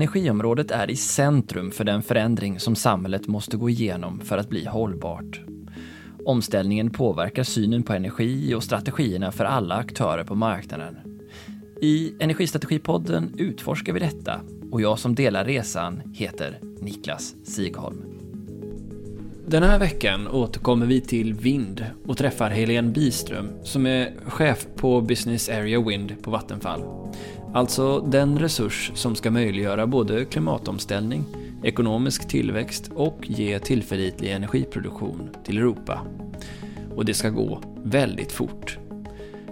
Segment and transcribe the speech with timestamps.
[0.00, 4.64] energiområdet är i centrum för den förändring som samhället måste gå igenom för att bli
[4.64, 5.40] hållbart.
[6.24, 10.96] Omställningen påverkar synen på energi och strategierna för alla aktörer på marknaden.
[11.80, 14.40] I Energistrategipodden utforskar vi detta
[14.70, 18.04] och jag som delar resan heter Niklas Sigholm.
[19.46, 25.00] Den här veckan återkommer vi till vind och träffar Helene Biström som är chef på
[25.00, 26.82] Business Area Wind på Vattenfall.
[27.52, 31.24] Alltså den resurs som ska möjliggöra både klimatomställning,
[31.62, 36.00] ekonomisk tillväxt och ge tillförlitlig energiproduktion till Europa.
[36.96, 38.78] Och det ska gå väldigt fort.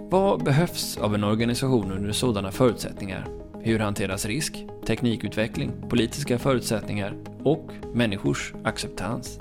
[0.09, 3.27] Vad behövs av en organisation under sådana förutsättningar?
[3.61, 9.39] Hur hanteras risk, teknikutveckling, politiska förutsättningar och människors acceptans?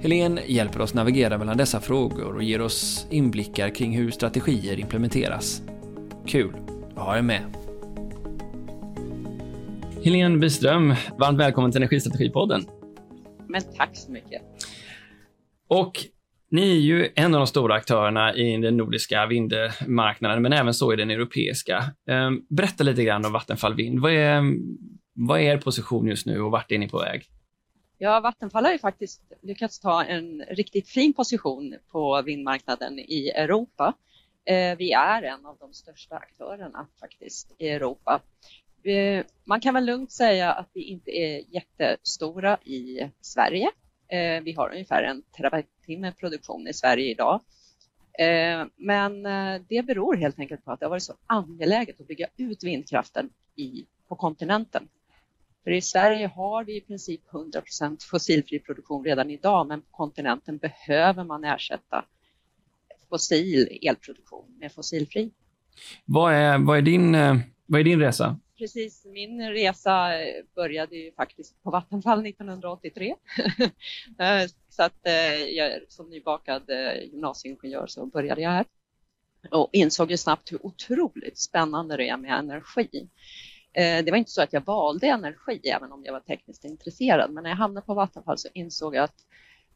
[0.00, 5.62] Helene hjälper oss navigera mellan dessa frågor och ger oss inblickar kring hur strategier implementeras.
[6.26, 6.52] Kul
[6.96, 7.59] att ha er med!
[10.04, 12.66] Helene Byström, varmt välkommen till Energistrategipodden.
[13.48, 14.42] Men tack så mycket.
[15.68, 15.92] Och
[16.50, 20.92] ni är ju en av de stora aktörerna i den nordiska vindmarknaden, men även så
[20.92, 21.84] i den europeiska.
[22.06, 24.00] Ehm, berätta lite grann om Vattenfall Vind.
[24.00, 24.42] Vad är,
[25.12, 27.24] vad är er position just nu och vart är ni på väg?
[27.98, 33.94] Ja, Vattenfall har ju faktiskt lyckats ta en riktigt fin position på vindmarknaden i Europa.
[34.44, 38.20] Eh, vi är en av de största aktörerna faktiskt i Europa.
[38.82, 43.70] Eh, man kan väl lugnt säga att vi inte är jättestora i Sverige.
[44.08, 47.40] Eh, vi har ungefär en terawattimme produktion i Sverige idag.
[48.18, 49.22] Eh, men
[49.68, 53.30] det beror helt enkelt på att det har varit så angeläget att bygga ut vindkraften
[53.56, 54.88] i, på kontinenten.
[55.64, 60.58] För i Sverige har vi i princip 100% fossilfri produktion redan idag, men på kontinenten
[60.58, 62.04] behöver man ersätta
[63.08, 65.30] fossil elproduktion med fossilfri.
[66.04, 67.12] Vad är, vad är, din,
[67.66, 68.38] vad är din resa?
[68.60, 73.14] Precis, min resa eh, började ju faktiskt på Vattenfall 1983.
[74.18, 76.62] Eh, så att eh, jag, som nybakad
[77.02, 78.64] gymnasieingenjör så började jag här
[79.50, 83.08] och insåg ju snabbt hur otroligt spännande det är med energi.
[83.72, 87.30] Det var inte så att jag valde energi, även om jag var tekniskt intresserad.
[87.30, 89.26] Men när jag hamnade på Vattenfall så insåg jag att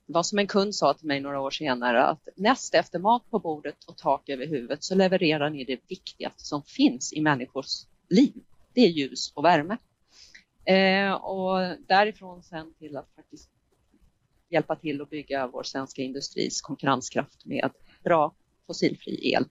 [0.06, 3.30] det var som en kund sa till mig några år senare att näst efter mat
[3.30, 7.86] på bordet och tak över huvudet så levererar ni det viktigaste som finns i människors
[8.08, 8.42] liv.
[8.74, 9.76] Det är ljus och värme.
[10.64, 13.50] Eh, och därifrån sen till att faktiskt
[14.48, 17.70] hjälpa till att bygga vår svenska industris konkurrenskraft med
[18.04, 18.34] bra
[18.66, 19.44] fossilfri el.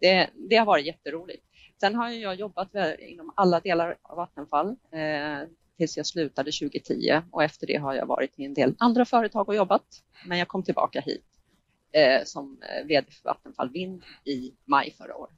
[0.00, 1.44] Det, det har varit jätteroligt.
[1.80, 7.44] Sen har jag jobbat inom alla delar av Vattenfall eh, tills jag slutade 2010 och
[7.44, 10.02] efter det har jag varit i en del andra företag och jobbat.
[10.26, 11.24] Men jag kom tillbaka hit
[11.92, 15.34] eh, som eh, vd för Vattenfall Vind i maj förra året.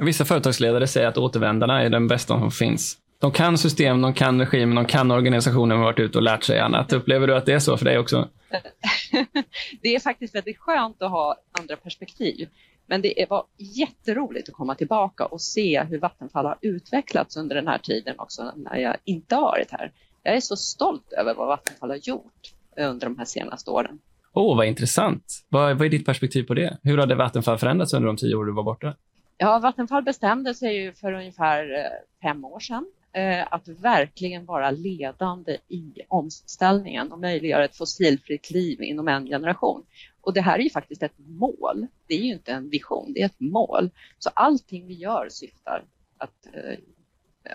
[0.00, 2.98] Vissa företagsledare säger att återvändarna är den bästa som finns.
[3.20, 6.60] De kan system, de kan regim, de kan organisationen och varit ute och lärt sig
[6.60, 6.92] annat.
[6.92, 8.28] Upplever du att det är så för dig också?
[9.82, 12.48] det är faktiskt väldigt skönt att ha andra perspektiv.
[12.86, 17.66] Men det var jätteroligt att komma tillbaka och se hur Vattenfall har utvecklats under den
[17.66, 19.92] här tiden också när jag inte har varit här.
[20.22, 23.98] Jag är så stolt över vad Vattenfall har gjort under de här senaste åren.
[24.32, 25.46] Åh, oh, vad intressant.
[25.48, 26.78] Vad, vad är ditt perspektiv på det?
[26.82, 28.94] Hur hade Vattenfall förändrats under de tio år du var borta?
[29.42, 34.70] Ja, Vattenfall bestämde sig ju för ungefär eh, fem år sedan eh, att verkligen vara
[34.70, 39.86] ledande i omställningen och möjliggöra ett fossilfritt liv inom en generation.
[40.20, 41.86] Och det här är ju faktiskt ett mål.
[42.06, 43.90] Det är ju inte en vision, det är ett mål.
[44.18, 45.84] Så allting vi gör syftar
[46.18, 46.78] att, eh,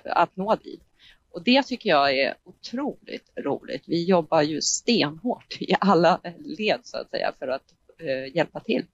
[0.03, 0.83] att nå dit.
[1.31, 3.83] Och det tycker jag är otroligt roligt.
[3.85, 7.73] Vi jobbar ju stenhårt i alla led så att säga för att
[8.33, 8.85] hjälpa till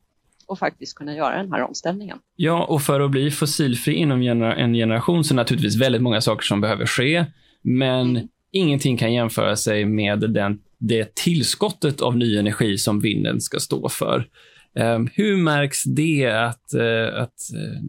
[0.51, 2.17] och faktiskt kunna göra den här omställningen.
[2.35, 6.21] Ja, och för att bli fossilfri inom en generation så är det naturligtvis väldigt många
[6.21, 7.25] saker som behöver ske.
[7.61, 8.27] Men mm.
[8.51, 13.89] ingenting kan jämföra sig med den det tillskottet av ny energi som vinden ska stå
[13.89, 14.27] för.
[14.75, 17.81] Ehm, hur märks det att, eh, att eh,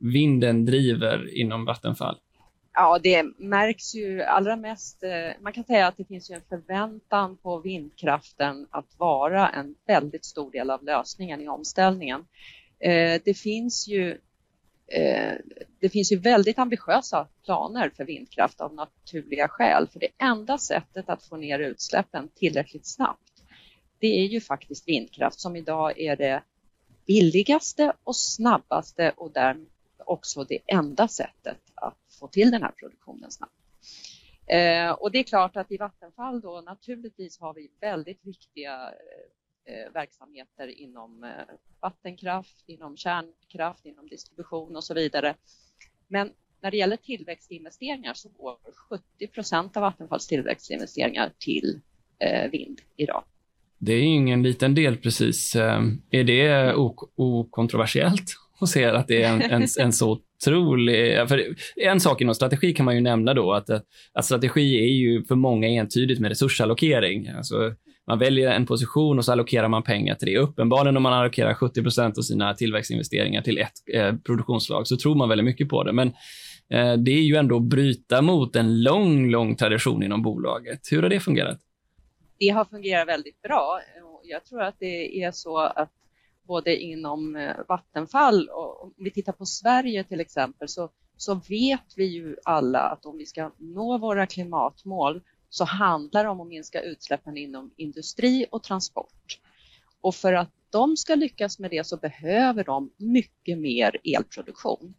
[0.00, 2.16] vinden driver inom Vattenfall?
[2.76, 5.02] Ja, det märks ju allra mest.
[5.02, 9.74] Eh, man kan säga att det finns ju en förväntan på vindkraften att vara en
[9.86, 12.26] väldigt stor del av lösningen i omställningen.
[12.78, 14.18] Eh, det finns ju
[14.86, 15.32] eh,
[15.80, 19.88] det finns ju väldigt ambitiösa planer för vindkraft av naturliga skäl.
[19.92, 23.42] För det enda sättet att få ner utsläppen tillräckligt snabbt,
[23.98, 26.42] det är ju faktiskt vindkraft som idag är det
[27.06, 29.66] billigaste och snabbaste och därmed
[29.98, 31.63] också det enda sättet
[32.24, 33.52] få till den här produktionen snabbt.
[34.46, 38.94] Eh, och det är klart att i Vattenfall då naturligtvis har vi väldigt viktiga
[39.66, 41.30] Eh, verksamheter inom eh,
[41.80, 45.34] vattenkraft, inom kärnkraft, inom distribution och så vidare.
[46.08, 46.30] Men
[46.60, 48.56] när det gäller tillväxtinvesteringar så går
[48.90, 51.80] 70 procent av Vattenfalls tillväxtinvesteringar till
[52.18, 53.24] eh, vind idag.
[53.78, 55.56] Det är ju ingen liten del precis.
[55.56, 56.74] Eh, är det
[57.14, 58.34] okontroversiellt
[58.64, 61.28] och ser att det är en, en, en så otrolig...
[61.28, 63.70] För en sak inom strategi kan man ju nämna då att,
[64.14, 67.28] att strategi är ju för många entydigt med resursallokering.
[67.28, 67.74] Alltså,
[68.06, 70.38] man väljer en position och så allokerar man pengar till det.
[70.38, 75.14] Uppenbarligen om man allokerar 70 procent av sina tillväxtinvesteringar till ett eh, produktionsslag så tror
[75.14, 75.92] man väldigt mycket på det.
[75.92, 76.08] Men
[76.70, 80.80] eh, det är ju ändå att bryta mot en lång, lång tradition inom bolaget.
[80.90, 81.58] Hur har det fungerat?
[82.38, 83.80] Det har fungerat väldigt bra.
[84.22, 85.92] Jag tror att det är så att
[86.46, 91.92] både inom eh, Vattenfall och om vi tittar på Sverige till exempel så, så vet
[91.96, 96.48] vi ju alla att om vi ska nå våra klimatmål så handlar det om att
[96.48, 99.40] minska utsläppen inom industri och transport.
[100.00, 104.94] Och för att de ska lyckas med det så behöver de mycket mer elproduktion.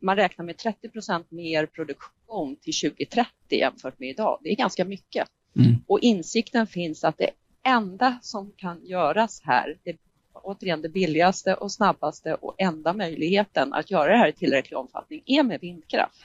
[0.00, 4.38] Man räknar med 30 procent mer produktion till 2030 jämfört med idag.
[4.42, 5.28] Det är ganska mycket.
[5.56, 5.76] Mm.
[5.86, 7.30] Och insikten finns att det
[7.62, 9.96] enda som kan göras här, det
[10.44, 15.22] återigen det billigaste och snabbaste och enda möjligheten att göra det här i tillräcklig omfattning
[15.26, 16.24] är med vindkraft.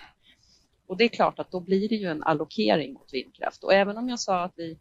[0.88, 3.64] Och det är klart att då blir det ju en allokering mot vindkraft.
[3.64, 4.78] Och även om jag sa att vi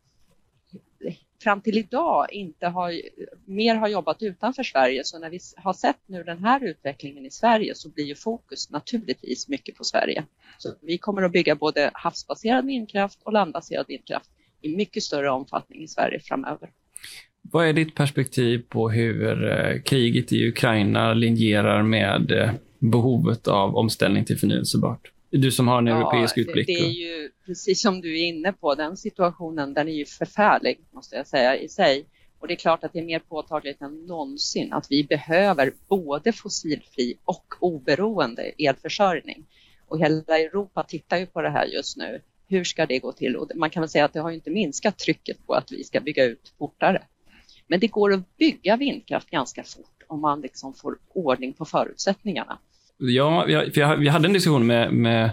[1.43, 3.01] fram till idag inte har
[3.45, 7.31] mer har jobbat utanför Sverige så när vi har sett nu den här utvecklingen i
[7.31, 10.25] Sverige så blir ju fokus naturligtvis mycket på Sverige.
[10.59, 14.31] Så vi kommer att bygga både havsbaserad vindkraft och landbaserad vindkraft
[14.61, 16.71] i mycket större omfattning i Sverige framöver.
[17.43, 23.77] Vad är ditt perspektiv på hur eh, kriget i Ukraina linjerar med eh, behovet av
[23.77, 25.13] omställning till förnyelsebart?
[25.31, 26.67] Du som har en ja, europeisk utblick.
[26.67, 30.79] Det är ju precis som du är inne på, den situationen den är ju förfärlig
[30.91, 32.07] måste jag säga i sig.
[32.41, 36.33] Och det är klart att det är mer påtagligt än någonsin att vi behöver både
[36.33, 39.47] fossilfri och oberoende elförsörjning.
[39.89, 42.21] Och hela Europa tittar ju på det här just nu.
[42.49, 43.37] Hur ska det gå till?
[43.37, 46.01] Och man kan väl säga att det har inte minskat trycket på att vi ska
[46.01, 47.03] bygga ut fortare.
[47.69, 52.59] Men det går att bygga vindkraft ganska fort om man liksom får ordning på förutsättningarna.
[52.99, 53.45] Ja,
[53.99, 55.31] vi hade en diskussion med, med,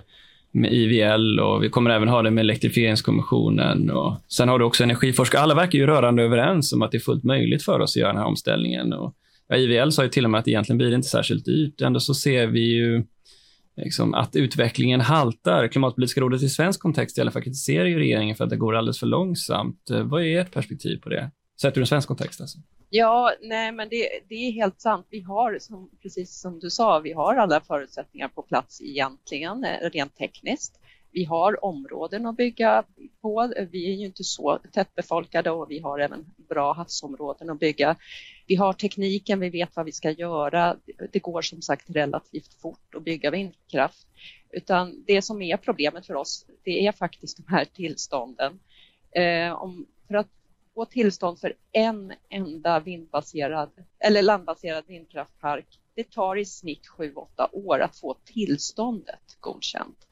[0.52, 3.90] med IVL och vi kommer även ha det med elektrifieringskommissionen.
[3.90, 5.42] Och sen har du också energiforskare.
[5.42, 8.12] Alla verkar ju rörande överens om att det är fullt möjligt för oss att göra
[8.12, 8.94] den här omställningen.
[8.94, 9.16] Och,
[9.48, 11.82] ja, IVL sa ju till och med att egentligen blir det inte särskilt dyrt.
[11.82, 13.04] Ändå så ser vi ju
[13.78, 15.68] liksom, att utvecklingen haltar.
[15.68, 18.76] Klimatpolitiska rådet i svensk kontext i alla fall kritiserar ju regeringen för att det går
[18.76, 19.90] alldeles för långsamt.
[20.04, 21.32] Vad är ert perspektiv på det?
[21.62, 22.58] Sett ur en svensk kontext alltså?
[22.90, 25.08] Ja, nej, men det, det, är helt sant.
[25.10, 29.90] Vi har, som, precis som du sa, vi har alla förutsättningar på plats egentligen, eh,
[29.90, 30.80] rent tekniskt.
[31.12, 32.84] Vi har områden att bygga
[33.22, 33.54] på.
[33.72, 37.96] Vi är ju inte så tättbefolkade och vi har även bra havsområden att bygga.
[38.48, 40.78] Vi har tekniken, vi vet vad vi ska göra.
[41.12, 44.08] Det går som sagt relativt fort att bygga vindkraft.
[44.52, 48.60] Utan det som är problemet för oss, det är faktiskt de här tillstånden.
[49.12, 50.30] Eh, om, för att
[50.76, 53.70] få tillstånd för en enda vindbaserad
[54.00, 55.80] eller landbaserad vindkraftpark.
[55.96, 57.16] Det tar i snitt 7-8
[57.52, 60.08] år att få tillståndet godkänt.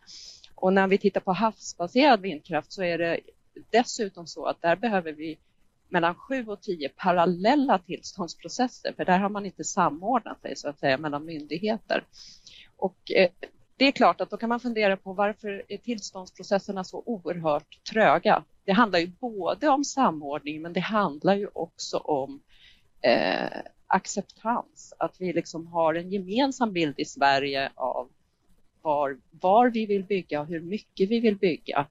[0.56, 3.19] Och när vi tittar på havsbaserad vindkraft så är det
[3.69, 5.38] dessutom så att där behöver vi
[5.89, 10.80] mellan 7 och 10 parallella tillståndsprocesser, för där har man inte samordnat sig så att
[10.80, 12.04] säga mellan myndigheter.
[12.77, 13.30] Och eh,
[13.77, 18.43] det är klart att då kan man fundera på varför är tillståndsprocesserna så oerhört tröga?
[18.65, 22.41] Det handlar ju både om samordning men det handlar ju också om
[23.01, 28.10] eh, acceptans, att vi liksom har en gemensam bild i Sverige av
[28.82, 31.88] var, var vi vill bygga och hur mycket vi vill bygga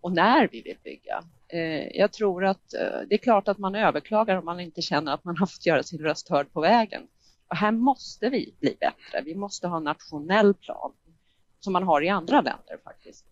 [0.00, 1.24] och när vi vill bygga.
[1.48, 5.12] Eh, jag tror att eh, det är klart att man överklagar om man inte känner
[5.12, 7.02] att man har fått göra sin röst hörd på vägen.
[7.48, 9.22] Och här måste vi bli bättre.
[9.24, 10.92] Vi måste ha en nationell plan
[11.60, 13.26] som man har i andra länder faktiskt.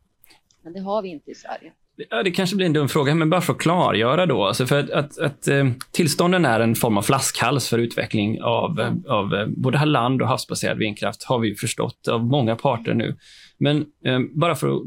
[0.62, 1.73] Men det har vi inte i Sverige.
[2.11, 4.45] Ja, det kanske blir en dum fråga, men bara för att klargöra då.
[4.45, 8.81] Alltså för att, att, att eh, tillstånden är en form av flaskhals för utveckling av,
[8.81, 9.02] mm.
[9.09, 13.17] av eh, både land och havsbaserad vindkraft, har vi förstått av många parter nu.
[13.59, 14.83] Men eh, bara för att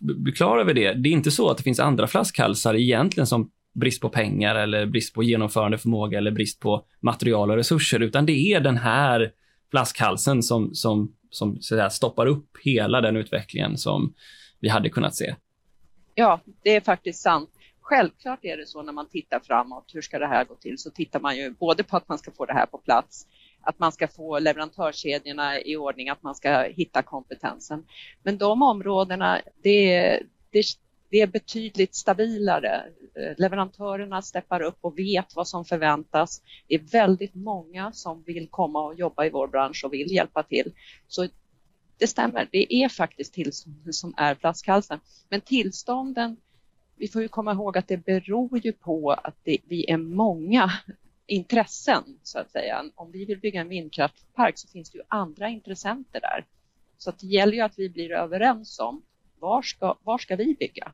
[0.00, 3.50] bli klar över det, det är inte så att det finns andra flaskhalsar egentligen som
[3.74, 8.52] brist på pengar eller brist på genomförandeförmåga eller brist på material och resurser, utan det
[8.52, 9.30] är den här
[9.70, 14.12] flaskhalsen som, som, som så där, stoppar upp hela den utvecklingen som
[14.60, 15.34] vi hade kunnat se.
[16.20, 17.50] Ja, det är faktiskt sant.
[17.80, 20.90] Självklart är det så när man tittar framåt, hur ska det här gå till, så
[20.90, 23.26] tittar man ju både på att man ska få det här på plats,
[23.62, 27.84] att man ska få leverantörskedjorna i ordning, att man ska hitta kompetensen.
[28.22, 30.62] Men de områdena, det, det,
[31.10, 32.84] det är betydligt stabilare.
[33.16, 36.42] Eh, leverantörerna steppar upp och vet vad som förväntas.
[36.68, 40.42] Det är väldigt många som vill komma och jobba i vår bransch och vill hjälpa
[40.42, 40.72] till.
[41.08, 41.28] Så
[42.00, 45.00] det stämmer, det är faktiskt tillstånden som är flaskhalsen.
[45.28, 46.36] Men tillstånden,
[46.96, 50.72] vi får ju komma ihåg att det beror ju på att det, vi är många
[51.26, 52.84] intressen så att säga.
[52.94, 56.46] Om vi vill bygga en vindkraftpark så finns det ju andra intressenter där.
[56.98, 59.02] Så det gäller ju att vi blir överens om
[59.38, 60.92] var ska, var ska vi bygga?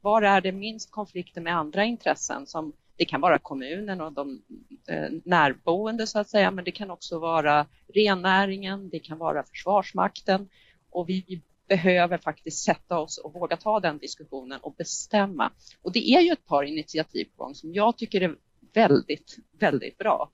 [0.00, 4.42] Var är det minst konflikter med andra intressen som det kan vara kommunen och de
[4.88, 10.48] eh, närboende så att säga, men det kan också vara rennäringen, det kan vara Försvarsmakten
[10.90, 15.52] och vi, behöver faktiskt sätta oss och våga ta den diskussionen och bestämma.
[15.82, 18.36] Och det är ju ett par initiativ på gång som jag tycker är
[18.74, 20.30] väldigt, väldigt bra.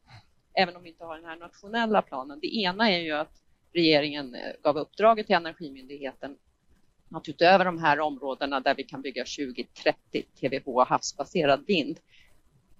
[0.55, 2.39] Även om vi inte har den här nationella planen.
[2.41, 3.43] Det ena är ju att
[3.73, 6.37] regeringen eh, gav uppdraget till Energimyndigheten
[7.11, 9.65] att utöver de här områdena där vi kan bygga 20-30
[10.13, 12.01] TWh havsbaserad vind,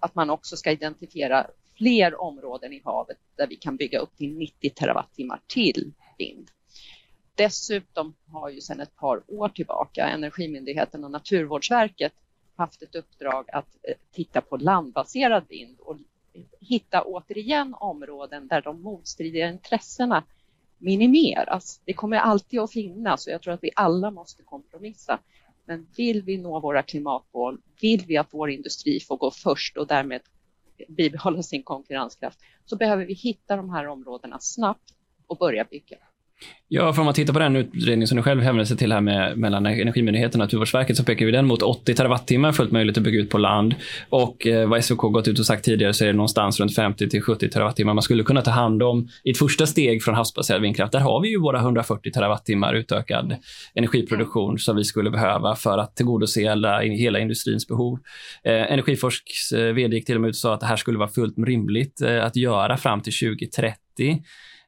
[0.05, 1.47] att man också ska identifiera
[1.77, 6.51] fler områden i havet där vi kan bygga upp till 90 terawattimmar till vind.
[7.35, 12.13] Dessutom har ju sedan ett par år tillbaka Energimyndigheten och Naturvårdsverket
[12.55, 15.97] haft ett uppdrag att eh, titta på landbaserad vind och
[16.59, 20.23] hitta återigen områden där de motstridiga intressena
[20.77, 21.81] minimeras.
[21.85, 25.19] Det kommer alltid att finnas och jag tror att vi alla måste kompromissa.
[25.65, 29.87] Men vill vi nå våra klimatmål, vill vi att vår industri får gå först och
[29.87, 30.21] därmed
[30.87, 34.93] bibehålla sin konkurrenskraft, så behöver vi hitta de här områdena snabbt
[35.27, 35.97] och börja bygga.
[36.67, 39.37] Ja, för om man tittar på den utredning som du själv hänvisar till här med,
[39.37, 43.19] mellan Energimyndigheten och Naturvårdsverket så pekar vi den mot 80 terawattimmar fullt möjligt att bygga
[43.19, 43.75] ut på land.
[44.09, 47.09] Och eh, vad SOK gått ut och sagt tidigare så är det någonstans runt 50
[47.09, 50.61] till 70 terawattimmar man skulle kunna ta hand om i ett första steg från havsbaserad
[50.61, 50.91] vindkraft.
[50.91, 53.35] Där har vi ju våra 140 terawattimmar utökad
[53.73, 57.99] energiproduktion som vi skulle behöva för att tillgodose alla, hela industrins behov.
[58.43, 60.97] Eh, Energiforsks eh, vd gick till och med ut och sa att det här skulle
[60.97, 64.23] vara fullt rimligt eh, att göra fram till 2030.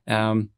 [0.09, 0.49] Um,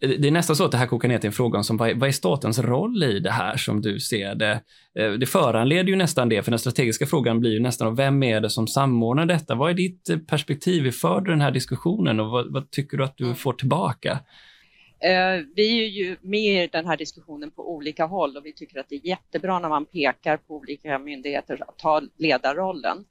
[0.00, 2.02] det är nästan så att det här kokar ner till en fråga om som, vad,
[2.02, 4.60] är, statens roll i det här som du ser det?
[4.98, 8.40] Eh, det föranleder ju nästan det, för den strategiska frågan blir ju nästan vem är
[8.40, 9.54] det som samordnar detta?
[9.54, 10.90] Vad är ditt eh, perspektiv?
[10.90, 14.10] För den här diskussionen och vad, vad tycker du att du får tillbaka?
[15.00, 18.80] Eh, vi är ju med i den här diskussionen på olika håll och vi tycker
[18.80, 23.04] att det är jättebra när man pekar på olika myndigheter att ta ledarrollen.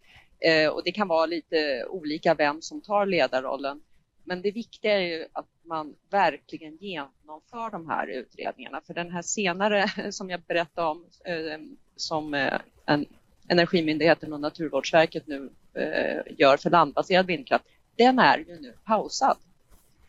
[0.74, 3.82] Och det kan vara lite olika vem som tar ledarrollen.
[4.24, 8.82] Men det viktiga är ju att man verkligen genomför de här utredningarna.
[8.88, 11.60] För den här senare som jag berättade om, eh,
[11.96, 13.06] som eh, en,
[13.48, 17.66] Energimyndigheten och Naturvårdsverket nu eh, gör för landbaserad vindkraft,
[17.96, 19.38] den är ju nu pausad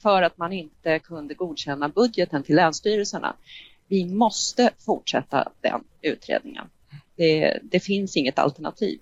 [0.03, 3.37] för att man inte kunde godkänna budgeten till länsstyrelserna.
[3.89, 6.65] Vi måste fortsätta den utredningen.
[7.17, 9.01] Det, det finns inget alternativ.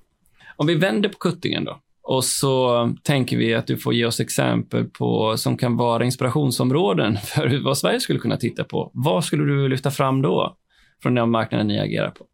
[0.57, 1.81] Om vi vänder på kuttingen då.
[2.03, 7.17] Och så tänker vi att du får ge oss exempel på som kan vara inspirationsområden
[7.25, 8.91] för vad Sverige skulle kunna titta på.
[8.95, 10.57] Vad skulle du lyfta fram då
[11.03, 12.27] från den marknaden ni agerar på?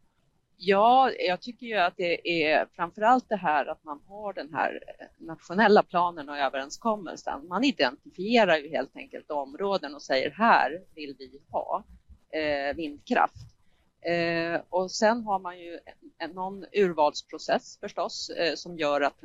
[0.61, 4.55] Ja, jag tycker ju att det är framför allt det här att man har den
[4.55, 7.49] här eh, nationella planen och överenskommelsen.
[7.49, 11.85] Man identifierar ju helt enkelt områden och säger här vill vi ha
[12.33, 13.58] eh, vindkraft.
[14.01, 15.79] Eh, och sen har man ju
[16.19, 19.17] en, någon urvalsprocess förstås eh, som gör att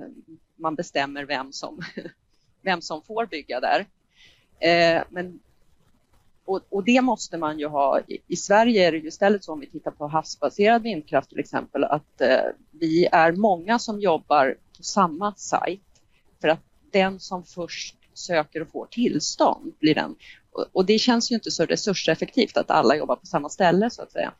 [0.55, 1.79] man bestämmer vem som,
[2.61, 3.85] vem som får bygga där.
[4.59, 5.39] Eh, men,
[6.45, 7.99] och, och, det måste man ju ha.
[7.99, 11.39] I, I, Sverige är det ju istället så om vi tittar på havsbaserad vindkraft till
[11.39, 15.81] exempel att eh, vi är många som jobbar på samma sajt
[16.41, 20.15] för att den som först söker och får tillstånd blir den.
[20.51, 24.01] Och, och det känns ju inte så resurseffektivt att alla jobbar på samma ställe så
[24.01, 24.33] att säga.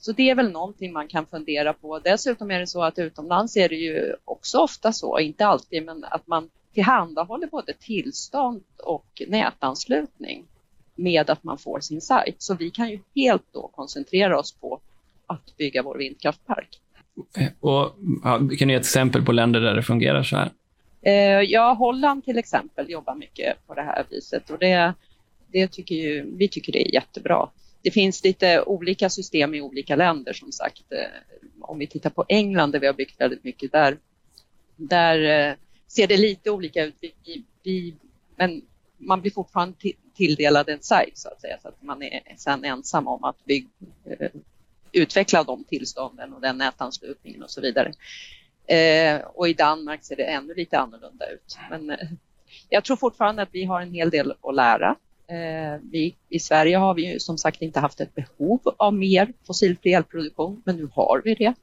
[0.00, 1.98] Så det är väl någonting man kan fundera på.
[1.98, 6.04] Dessutom är det så att utomlands är det ju också ofta så, inte alltid, men
[6.04, 10.44] att man tillhandahåller både tillstånd och nätanslutning
[10.94, 12.34] med att man får sin sajt.
[12.38, 14.80] Så vi kan ju helt då koncentrera oss på
[15.26, 16.80] att bygga vår vindkraftpark.
[17.60, 20.50] Och, ja, kan du ge ett exempel på länder där det fungerar så här?
[21.02, 24.94] Eh, ja, Holland till exempel jobbar mycket på det här viset och det,
[25.52, 27.48] det tycker ju, vi tycker det är jättebra
[27.82, 30.92] det finns lite olika system i olika länder som sagt.
[30.92, 33.98] Eh, om vi tittar på England där vi har byggt väldigt mycket där,
[34.76, 35.54] där eh,
[35.86, 36.94] ser det lite olika ut.
[37.00, 37.94] Vi, vi,
[38.36, 38.62] men
[38.98, 39.76] man blir fortfarande
[40.14, 43.68] tilldelad en sajt så att säga så att man är sen ensam om att bygg,
[44.04, 44.30] eh,
[44.92, 47.92] utveckla de tillstånden och den nätanslutningen och så vidare.
[49.34, 51.58] och i Danmark ser det ännu lite annorlunda ut.
[51.70, 51.96] Men
[52.68, 54.96] jag tror fortfarande att vi har en hel del att lära
[55.30, 59.32] Eh, vi, I Sverige har vi ju som sagt inte haft ett behov av mer
[59.46, 61.54] fossilfri elproduktion, men nu har vi det.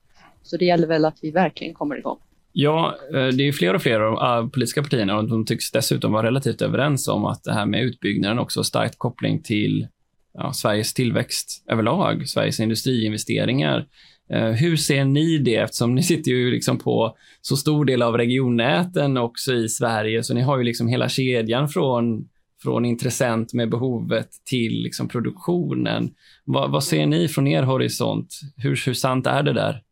[0.44, 2.18] Så det gäller väl att vi verkligen kommer igång.
[2.52, 6.12] Ja, eh, det är fler och fler av de politiska partierna och de tycks dessutom
[6.12, 9.88] vara relativt överens om att det här med utbyggnaden också har starkt koppling till
[10.34, 13.88] ja, Sveriges tillväxt överlag, Sveriges industriinvesteringar.
[14.30, 18.18] Eh, hur ser ni det eftersom ni sitter ju liksom på så stor del av
[18.18, 22.28] regionnäten också i Sverige, så ni har ju liksom hela kedjan från
[22.64, 26.16] från intressent med behovet till liksom produktionen.
[26.46, 28.40] Vad, vad ser ni från er horisont?
[28.58, 29.84] Hur, hur sant är det där?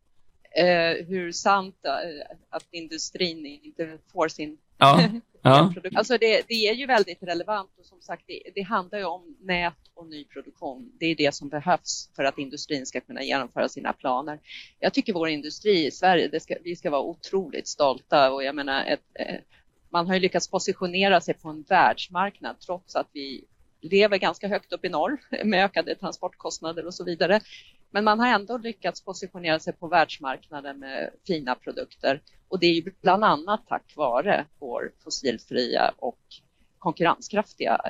[0.56, 1.76] Eh, hur sant
[2.50, 5.10] att industrin inte får sin ja,
[5.42, 5.72] ja.
[5.94, 9.36] Alltså det, det, är ju väldigt relevant och som sagt det, det, handlar ju om
[9.40, 10.92] nät och nyproduktion.
[11.00, 14.38] Det är det som behövs för att industrin ska kunna genomföra sina planer.
[14.78, 18.84] Jag tycker vår industri i Sverige, ska, vi ska vara otroligt stolta och jag menar
[18.84, 19.36] ett, eh,
[19.96, 23.44] man har ju lyckats positionera sig på en världsmarknad trots att vi
[23.80, 27.40] lever ganska högt upp i norr med ökade transportkostnader och så vidare.
[27.90, 32.72] Men man har ändå lyckats positionera sig på världsmarknaden med fina produkter och det är
[32.72, 36.20] ju bland annat tack vare vår fossilfria och
[36.78, 37.80] konkurrenskraftiga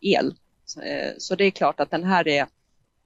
[0.00, 0.34] el.
[0.64, 2.46] Så eh, det är klart att den här är,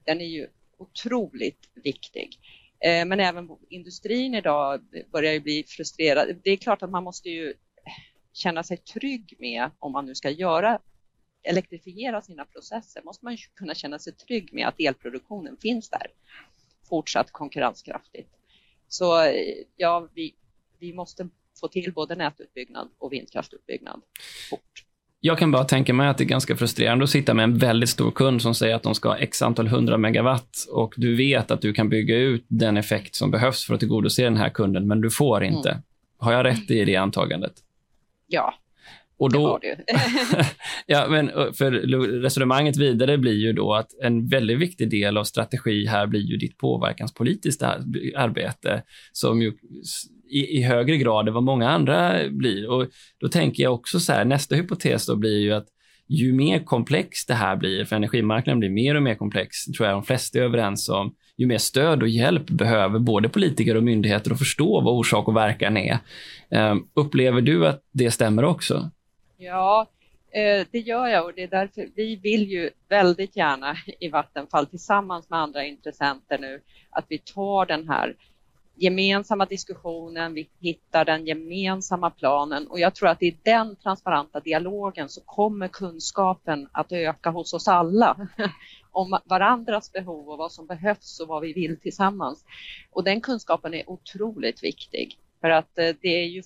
[0.05, 2.39] den är ju otroligt viktig.
[2.85, 4.81] Eh, men även industrin idag
[5.13, 6.37] börjar ju bli frustrerad.
[6.45, 7.55] Det är klart att man måste ju
[8.35, 10.79] känna sig trygg med om man nu ska göra
[11.45, 16.07] elektrifiera sina processer måste man kunna känna sig trygg med att elproduktionen finns där
[16.89, 18.29] fortsatt konkurrenskraftigt.
[18.89, 19.33] Så
[19.77, 20.35] ja, vi,
[20.79, 21.29] vi måste
[21.61, 24.01] få till både nätutbyggnad och vindkraftutbyggnad
[24.51, 24.85] fort.
[25.21, 27.91] Jag kan bara tänka mig att det är ganska frustrerande att sitta med en väldigt
[27.91, 31.51] stor kund som säger att de ska ha x antal hundra megawatt och du vet
[31.51, 34.87] att du kan bygga ut den effekt som behövs för att tillgodose den här kunden,
[34.87, 35.71] men du får inte.
[35.71, 35.83] Mm.
[36.19, 37.53] Har jag rätt i det antagandet?
[38.27, 38.55] Ja,
[39.19, 39.77] och då, det
[40.87, 41.71] ja, men för
[42.23, 46.37] resonemanget vidare blir ju då att en väldigt viktig del av strategi här blir ju
[46.37, 47.67] ditt påverkanspolitiska
[48.17, 49.53] arbete som ju
[50.31, 52.71] i, i, högre grad än vad många andra blir.
[52.71, 52.87] Och
[53.21, 55.67] då tänker jag också så här, nästa hypotes då blir ju att
[56.09, 59.97] ju mer komplext det här blir, för energimarknaden blir mer och mer komplex, tror jag
[59.97, 64.31] de flesta är överens om, ju mer stöd och hjälp behöver både politiker och myndigheter
[64.31, 65.99] att förstå vad orsak och verkan är.
[66.51, 68.91] Ehm, upplever du att det stämmer också?
[69.37, 69.87] Ja,
[70.33, 74.67] eh, det gör jag och det är därför vi vill ju väldigt gärna i Vattenfall
[74.67, 78.15] tillsammans med andra intressenter nu att vi tar den här
[78.75, 85.09] gemensamma diskussionen, vi hittar den gemensamma planen och jag tror att i den transparenta dialogen
[85.09, 88.29] så kommer kunskapen att öka hos oss alla
[88.91, 92.45] om varandras behov och vad som behövs och vad vi vill tillsammans.
[92.91, 96.43] Och den kunskapen är otroligt viktig för att eh, det är ju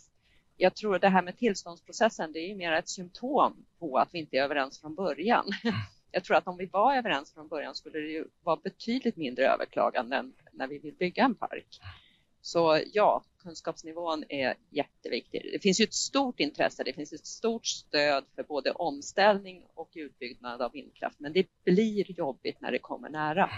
[0.61, 4.19] jag tror att det här med tillståndsprocessen, det är mer ett symptom på att vi
[4.19, 5.45] inte är överens från början.
[5.65, 5.77] Mm.
[6.11, 9.47] Jag tror att om vi var överens från början skulle det ju vara betydligt mindre
[9.47, 11.81] överklaganden när vi vill bygga en park.
[12.49, 15.51] Så ja, kunskapsnivån är jätteviktig.
[15.53, 19.91] Det finns ju ett stort intresse, det finns ett stort stöd för både omställning och
[19.95, 23.51] utbyggnad av vindkraft, men det blir jobbigt när det kommer nära.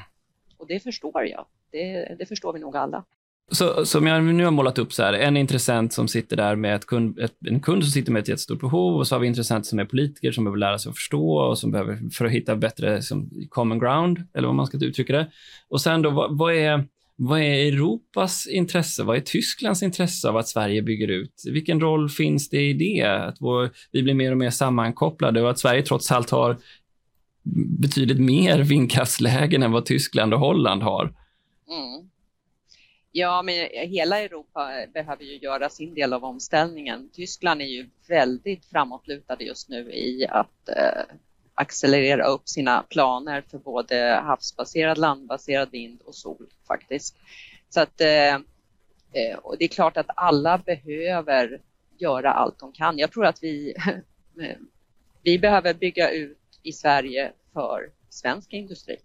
[0.57, 1.46] Och det förstår jag.
[1.70, 3.05] Det, det förstår vi nog alla.
[3.50, 6.76] Så, som jag nu har målat upp så här, en intressent som sitter där med
[6.76, 9.26] ett kund, ett, en kund som sitter med ett jättestort behov och så har vi
[9.26, 12.33] intressenter som är politiker som behöver lära sig att förstå och som behöver, för att
[12.33, 15.31] hitta bättre som, common ground, eller vad man ska uttrycka det.
[15.68, 16.85] Och sen då, vad, vad, är,
[17.22, 19.02] vad är Europas intresse?
[19.02, 21.42] Vad är Tysklands intresse av att Sverige bygger ut?
[21.52, 23.02] Vilken roll finns det i det?
[23.02, 26.56] Att vår, vi blir mer och mer sammankopplade och att Sverige trots allt har
[27.80, 31.04] betydligt mer vindkraftslägen än vad Tyskland och Holland har.
[31.04, 32.11] Mm.
[33.12, 37.11] Ja, men hela Europa behöver ju göra sin del av omställningen.
[37.12, 41.16] Tyskland är ju väldigt framåtlutade just nu i att eh,
[41.60, 47.16] accelerera upp sina planer för både havsbaserad, landbaserad vind och sol faktiskt.
[47.68, 48.34] Så att eh,
[49.12, 51.60] eh, och det är klart att alla behöver
[51.98, 52.98] göra allt de kan.
[52.98, 53.74] Jag tror att vi,
[55.22, 58.96] vi behöver bygga ut i Sverige för svensk industri.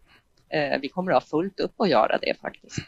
[0.49, 2.79] Eh, vi kommer att ha fullt upp att göra det faktiskt.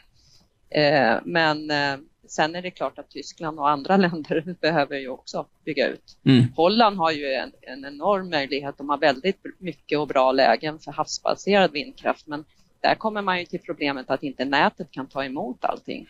[0.70, 1.98] Eh, men eh,
[2.30, 6.18] sen är det klart att Tyskland och andra länder behöver ju också bygga ut.
[6.24, 6.44] Mm.
[6.56, 8.78] Holland har ju en, en, enorm möjlighet.
[8.78, 12.44] De har väldigt mycket och bra lägen för havsbaserad vindkraft, men
[12.80, 16.08] där kommer man ju till problemet att inte nätet kan ta emot allting.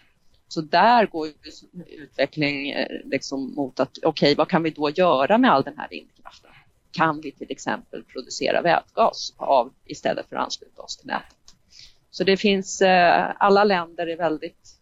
[0.49, 1.33] Så där går ju
[1.87, 5.79] utveckling eh, liksom mot att okej, okay, vad kan vi då göra med all den
[5.79, 6.51] här vindkraften?
[6.93, 11.37] Kan vi till exempel producera vätgas av istället för att ansluta oss till nätet?
[12.11, 14.78] Så det finns, eh, alla länder är väldigt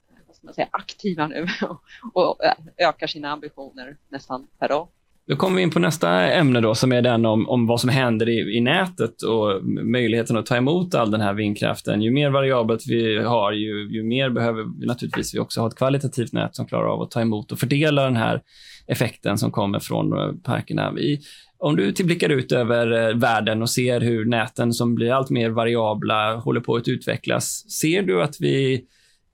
[0.46, 1.46] man säga, aktiva nu
[2.14, 4.88] och eh, ökar sina ambitioner nästan per dag.
[5.28, 7.90] Då kommer vi in på nästa ämne då, som är den om, om vad som
[7.90, 12.02] händer i, i nätet och möjligheten att ta emot all den här vindkraften.
[12.02, 15.74] Ju mer variabelt vi har, ju, ju mer behöver vi naturligtvis vi också ha ett
[15.74, 18.42] kvalitativt nät som klarar av att ta emot och fördela den här
[18.87, 20.92] effekten som kommer från eh, parkerna.
[20.92, 21.20] Vi,
[21.59, 25.50] Om du blickar ut över eh, världen och ser hur näten som blir allt mer
[25.50, 28.85] variabla håller på att utvecklas, ser du att vi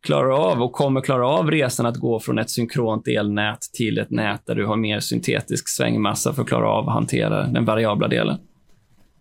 [0.02, 4.10] klarar av och kommer klara av resan att gå från ett synkront elnät till ett
[4.10, 8.08] nät där du har mer syntetisk svängmassa för att klara av att hantera den variabla
[8.08, 8.38] delen?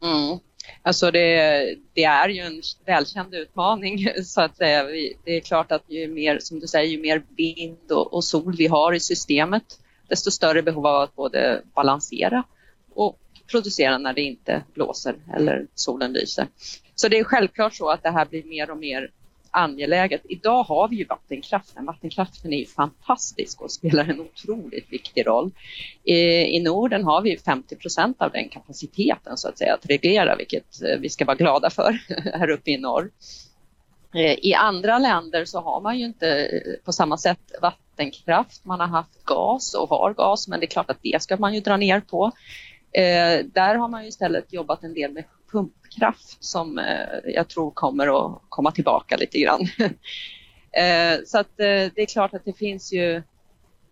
[0.03, 0.39] Mm.
[0.83, 4.83] Alltså det, det, är ju en välkänd utmaning så att säga.
[5.25, 8.55] Det är klart att ju mer, som du säger, ju mer vind och, och sol
[8.57, 9.63] vi har i systemet,
[10.09, 12.43] desto större behov av att både balansera
[12.95, 13.19] och
[13.51, 16.47] producera när det inte blåser eller solen lyser.
[16.95, 19.11] Så det är självklart så att det här blir mer och mer
[19.51, 20.21] angeläget.
[20.29, 21.85] Idag har vi ju vattenkraften.
[21.85, 25.51] Vattenkraften är ju fantastisk och spelar en otroligt viktig roll.
[26.03, 26.17] I,
[26.57, 30.81] i Norden har vi 50 procent av den kapaciteten så att säga att reglera, vilket
[30.81, 31.91] eh, vi ska vara glada för
[32.33, 33.11] här uppe i norr.
[34.13, 38.65] Eh, I andra länder så har man ju inte eh, på samma sätt vattenkraft.
[38.65, 41.53] Man har haft gas och har gas, men det är klart att det ska man
[41.53, 42.31] ju dra ner på.
[42.91, 47.71] Eh, där har man ju istället jobbat en del med pumpkraft som eh, jag tror
[47.71, 49.61] kommer att komma tillbaka lite grann.
[50.71, 53.21] eh, så att eh, det är klart att det finns ju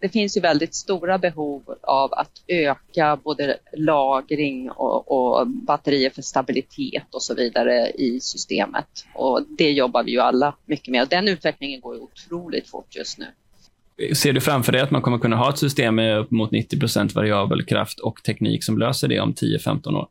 [0.02, 6.22] det finns ju väldigt stora behov av att öka både lagring och, och, batterier för
[6.22, 9.06] stabilitet och så vidare i systemet.
[9.16, 11.08] Och det jobbar vi ju alla mycket med.
[11.10, 13.26] Den utvecklingen går ju otroligt fort just nu.
[14.14, 17.16] Ser du framför dig att man kommer kunna ha ett system med upp mot 90
[17.16, 20.08] variabel kraft och teknik som löser det om 10-15 år?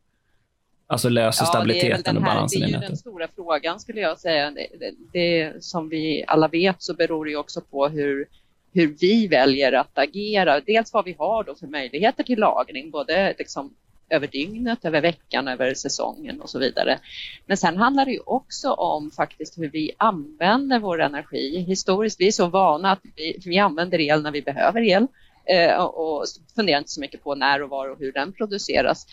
[0.91, 2.71] Alltså löser ja, stabiliteten och balansen i nätet?
[2.71, 4.51] Det är ju den stora frågan skulle jag säga.
[4.51, 8.27] Det, det, det, som vi alla vet så beror det också på hur,
[8.73, 10.59] hur vi väljer att agera.
[10.59, 13.73] Dels vad vi har då för möjligheter till lagring, både liksom
[14.09, 16.99] över dygnet, över veckan, över säsongen och så vidare.
[17.45, 21.65] Men sen handlar det ju också om faktiskt hur vi använder vår energi.
[21.67, 25.07] Historiskt, vi är så vana att vi, vi använder el när vi behöver el
[25.45, 26.25] eh, och
[26.55, 29.07] funderar inte så mycket på när och var och hur den produceras.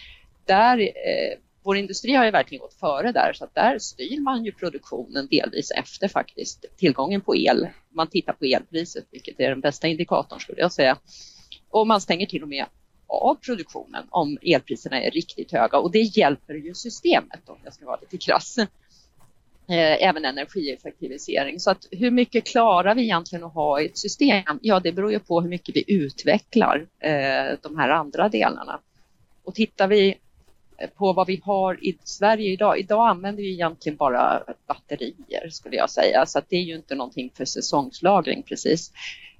[0.44, 4.44] Där, eh, vår industri har ju verkligen gått före där så att där styr man
[4.44, 7.68] ju produktionen delvis efter faktiskt tillgången på el.
[7.90, 10.98] Man tittar på elpriset, vilket är den bästa indikatorn skulle jag säga.
[11.70, 12.66] Och man stänger till och med
[13.07, 17.87] av produktionen om elpriserna är riktigt höga och det hjälper ju systemet om jag ska
[17.87, 18.59] vara lite krass.
[19.68, 21.61] Eh, även energieffektivisering.
[21.61, 24.59] Så att hur mycket klarar vi egentligen att ha i ett system?
[24.62, 28.81] Ja, det beror ju på hur mycket vi utvecklar eh, de här andra delarna.
[29.44, 30.18] Och tittar vi
[30.96, 32.78] på vad vi har i Sverige idag.
[32.78, 36.94] Idag använder vi egentligen bara batterier skulle jag säga, så att det är ju inte
[36.94, 38.92] någonting för säsongslagring precis.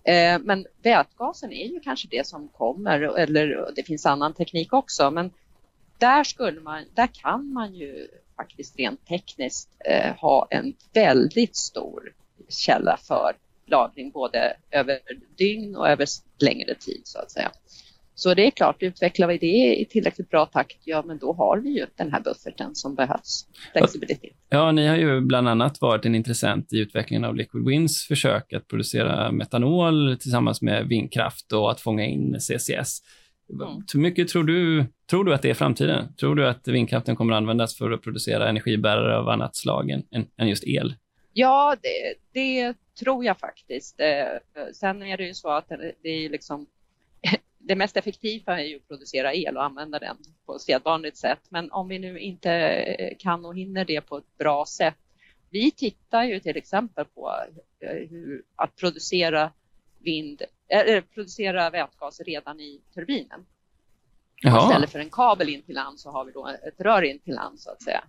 [0.05, 5.11] Eh, men vätgasen är ju kanske det som kommer, eller det finns annan teknik också,
[5.11, 5.31] men
[5.99, 12.13] där, skulle man, där kan man ju faktiskt rent tekniskt eh, ha en väldigt stor
[12.49, 14.99] källa för lagring både över
[15.37, 16.07] dygn och över
[16.39, 17.51] längre tid så att säga.
[18.19, 21.59] Så det är klart, utvecklar vi det i tillräckligt bra takt, ja men då har
[21.59, 24.33] vi ju den här bufferten som behövs, flexibilitet.
[24.49, 28.53] Ja, ni har ju bland annat varit en intressent i utvecklingen av Liquid Winds försök
[28.53, 33.03] att producera metanol tillsammans med vindkraft och att fånga in CCS.
[33.53, 33.83] Mm.
[33.93, 36.15] Hur mycket tror du, tror du att det är framtiden?
[36.15, 40.03] Tror du att vindkraften kommer att användas för att producera energibärare av annat slag än,
[40.39, 40.95] än just el?
[41.33, 44.01] Ja, det, det tror jag faktiskt.
[44.01, 45.69] Eh, sen är det ju så att
[46.03, 46.67] det är liksom
[47.67, 51.41] det mest effektiva är ju att producera el och använda den på sedvanligt sätt.
[51.49, 54.97] Men om vi nu inte kan och hinner det på ett bra sätt.
[55.51, 57.33] Vi tittar ju till exempel på
[57.81, 59.53] eh, hur att producera
[59.99, 63.47] vind, äh, producera vätgas redan i turbinen.
[64.43, 64.69] Jaha.
[64.69, 67.35] Istället för en kabel in till land så har vi då ett rör in till
[67.35, 68.05] land så att säga.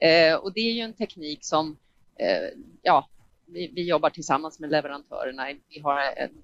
[0.00, 1.76] Eh, och det är ju en teknik som,
[2.18, 3.08] eh, ja,
[3.46, 5.46] vi, vi, jobbar tillsammans med leverantörerna.
[5.68, 6.42] Vi har en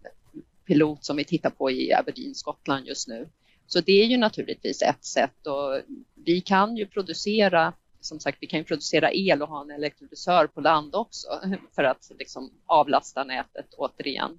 [0.72, 3.28] pilot som vi tittar på i Aberdeen, Skottland just nu.
[3.66, 5.80] Så det är ju naturligtvis ett sätt och
[6.24, 10.46] vi kan ju producera som sagt, vi kan ju producera el och ha en elektrolysör
[10.46, 11.28] på land också
[11.74, 14.38] för att liksom avlasta nätet återigen.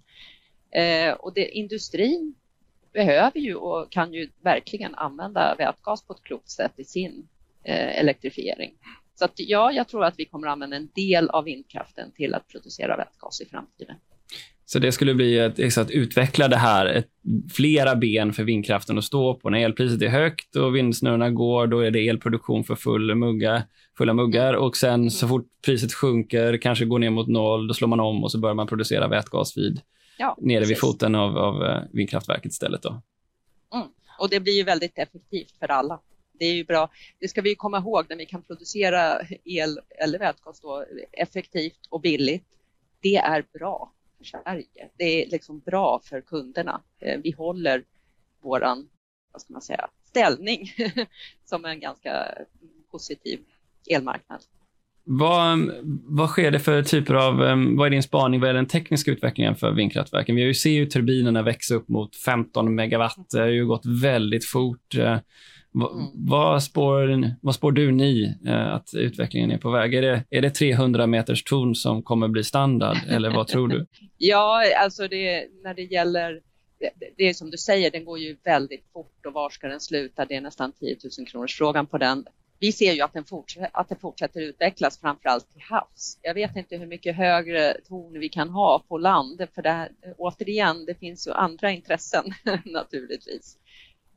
[0.72, 2.36] Eh, och det, industrin
[2.93, 7.28] behöver ju och kan ju verkligen använda vätgas på ett klokt sätt i sin
[7.63, 8.78] eh, elektrifiering.
[9.15, 12.34] Så att, ja, jag tror att vi kommer att använda en del av vindkraften till
[12.34, 13.96] att producera vätgas i framtiden.
[14.65, 17.08] Så det skulle bli att, att utveckla det här, ett,
[17.54, 19.49] flera ben för vindkraften att stå på.
[19.49, 23.63] När elpriset är högt och vindsnurrorna går, då är det elproduktion för full mugga,
[23.97, 24.54] fulla muggar.
[24.54, 28.23] Och sen så fort priset sjunker, kanske går ner mot noll, då slår man om
[28.23, 29.82] och så börjar man producera vätgas vid,
[30.17, 30.71] ja, nere precis.
[30.71, 32.82] vid foten av, av eh, vindkraftverket istället.
[32.82, 33.02] Då.
[33.73, 33.88] Mm.
[34.19, 35.99] Och det blir ju väldigt effektivt för alla.
[36.39, 36.89] Det är ju bra.
[37.19, 42.02] Det ska vi komma ihåg när vi kan producera el eller vätgas då, effektivt och
[42.02, 42.45] billigt.
[43.02, 43.91] Det är bra
[44.24, 44.90] för Sverige.
[44.98, 46.84] Det är liksom bra för kunderna.
[47.00, 47.86] Eh, vi håller
[48.42, 48.90] våran,
[49.32, 50.72] vad ska man säga, ställning
[51.46, 52.38] som en ganska
[52.92, 53.46] positiv
[53.90, 54.44] elmarknad.
[55.06, 55.72] Vad,
[56.06, 57.38] vad sker det för typer av,
[57.78, 60.36] vad är din spaning, vad är den tekniska utvecklingen för vindkraftverken?
[60.36, 63.30] Vi har ju sett ju turbinerna växa upp mot 15 megawatt.
[63.32, 64.96] Det har ju gått väldigt fort.
[64.96, 65.22] Eh, mm.
[66.13, 69.94] Vad, spår, vad spår du ni eh, att utvecklingen är på väg?
[69.94, 73.86] Är det, är det 300 meters torn som kommer bli standard eller vad tror du?
[74.18, 76.42] ja, alltså det, när det gäller
[76.80, 79.80] det, det är som du säger, den går ju väldigt fort och var ska den
[79.80, 80.26] sluta?
[80.26, 82.26] Det är nästan 10 000 kronors frågan på den
[82.60, 86.20] vi ser ju att den, fortsätter, att den fortsätter utvecklas framförallt till havs.
[86.22, 89.92] Jag vet inte hur mycket högre ton vi kan ha på land för det här,
[90.18, 92.26] återigen, det finns ju andra intressen
[92.66, 93.58] naturligtvis.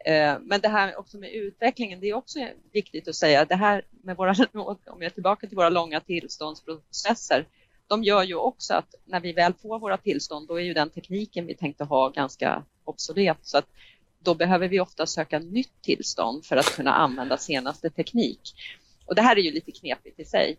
[0.07, 2.39] Eh, men det här också med utvecklingen, det är också
[2.73, 3.45] viktigt att säga.
[3.45, 7.47] Det här med våra, om jag är tillbaka till våra långa tillståndsprocesser,
[7.87, 10.91] de gör ju också att när vi väl får våra tillstånd, då är ju den
[10.91, 13.39] tekniken vi tänkte ha ganska obsolet.
[13.43, 13.67] Så att
[14.27, 18.41] då behöver vi ofta söka nytt tillstånd för att kunna använda senaste teknik.
[19.07, 20.57] Och det här är ju lite knepigt i sig.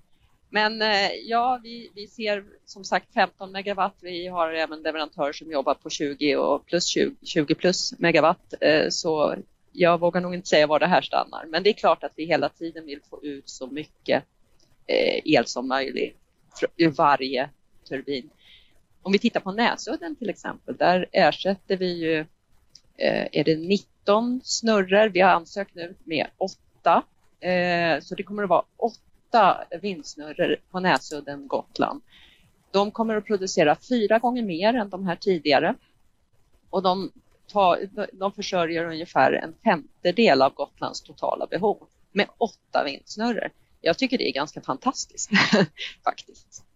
[0.49, 3.95] Men eh, ja, vi, vi ser som sagt 15 megawatt.
[4.01, 8.53] Vi har även leverantörer som jobbar på 20 och plus 20, 20 plus megawatt.
[8.61, 9.35] Eh, så
[9.71, 11.45] jag vågar nog inte säga var det här stannar.
[11.45, 14.23] Men det är klart att vi hela tiden vill få ut så mycket
[14.87, 16.17] eh, el som möjligt
[16.77, 17.49] ur varje
[17.89, 18.29] turbin.
[19.01, 22.25] Om vi tittar på Näsudden till exempel, där ersätter vi ju
[22.97, 25.09] Eh, är det 19 snurror.
[25.09, 27.03] Vi har ansökt nu med åtta.
[27.39, 32.01] Eh, så det kommer att vara åtta vindsnurror på Näsudden, Gotland.
[32.71, 35.75] De kommer att producera fyra gånger mer än de här tidigare.
[36.69, 37.11] Och de,
[37.47, 43.49] tar, de försörjer ungefär en femtedel av Gotlands totala behov med åtta vindsnurror.
[43.81, 45.29] Jag tycker det är ganska fantastiskt
[46.03, 46.66] faktiskt.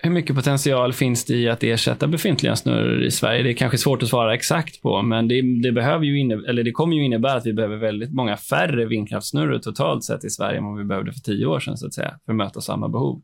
[0.00, 3.42] Hur mycket potential finns det i att ersätta befintliga snurror i Sverige?
[3.42, 6.62] Det är kanske svårt att svara exakt på, men det, det behöver ju inne, eller
[6.62, 10.58] det kommer ju innebära att vi behöver väldigt många färre vindkraftsnurror totalt sett i Sverige
[10.58, 12.88] än vad vi behövde för tio år sedan, så att säga, för att möta samma
[12.88, 13.22] behov.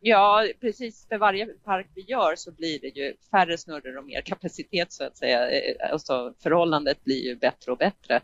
[0.00, 1.06] Ja, precis.
[1.08, 5.04] För varje park vi gör så blir det ju färre snurror och mer kapacitet så
[5.04, 5.50] att säga.
[5.50, 8.14] Eh, alltså förhållandet blir ju bättre och bättre.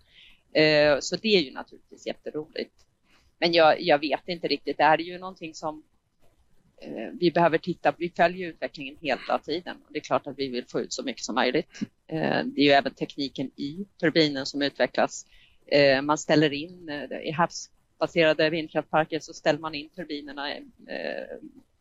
[0.55, 2.75] Eh, så det är ju naturligtvis jätteroligt.
[3.41, 4.77] Men jag, jag vet inte riktigt.
[4.77, 5.83] Det här är ju någonting som
[6.85, 10.49] Eh, vi behöver titta, vi följer utvecklingen hela tiden och det är klart att vi
[10.49, 11.69] vill få ut så mycket som möjligt.
[12.07, 15.27] Eh, det är ju även tekniken i turbinen som utvecklas.
[15.67, 16.91] Eh, man ställer in
[17.25, 20.49] i havsbaserade vindkraftparker så ställer man in turbinerna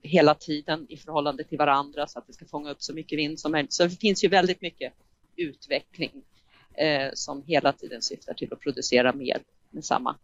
[0.02, 3.40] hela tiden i förhållande till varandra så att det ska fånga upp så mycket vind
[3.40, 3.74] som möjligt.
[3.74, 4.94] Så det finns ju väldigt mycket
[5.36, 6.12] utveckling
[7.14, 9.38] som hela tiden syftar till att producera mer
[9.70, 10.16] med samma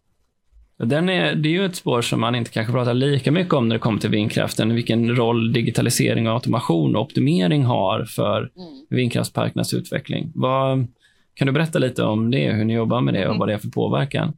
[0.77, 3.67] den är, det är ju ett spår som man inte kanske pratar lika mycket om
[3.67, 4.75] när det kommer till vindkraften.
[4.75, 8.85] Vilken roll digitalisering, och automation och optimering har för mm.
[8.89, 10.31] vindkraftsparkernas utveckling.
[10.35, 10.87] Vad,
[11.33, 13.39] kan du berätta lite om det, hur ni jobbar med det och mm.
[13.39, 14.33] vad det är för påverkan?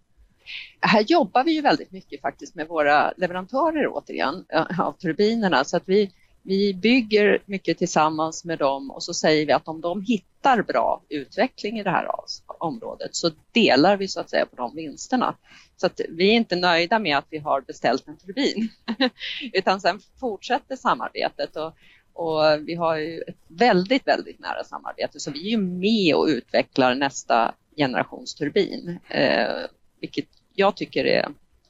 [0.81, 4.45] Här jobbar vi ju väldigt mycket faktiskt med våra leverantörer återigen
[4.79, 6.11] av turbinerna så att vi
[6.43, 11.03] vi bygger mycket tillsammans med dem och så säger vi att om de hittar bra
[11.09, 12.07] utveckling i det här
[12.47, 15.35] området så delar vi så att säga på de vinsterna.
[15.77, 18.69] Så att vi är inte nöjda med att vi har beställt en turbin
[19.53, 21.73] utan sen fortsätter samarbetet och,
[22.13, 26.27] och vi har ju ett väldigt, väldigt nära samarbete så vi är ju med och
[26.27, 29.65] utvecklar nästa generations turbin, eh,
[29.99, 31.29] vilket jag tycker är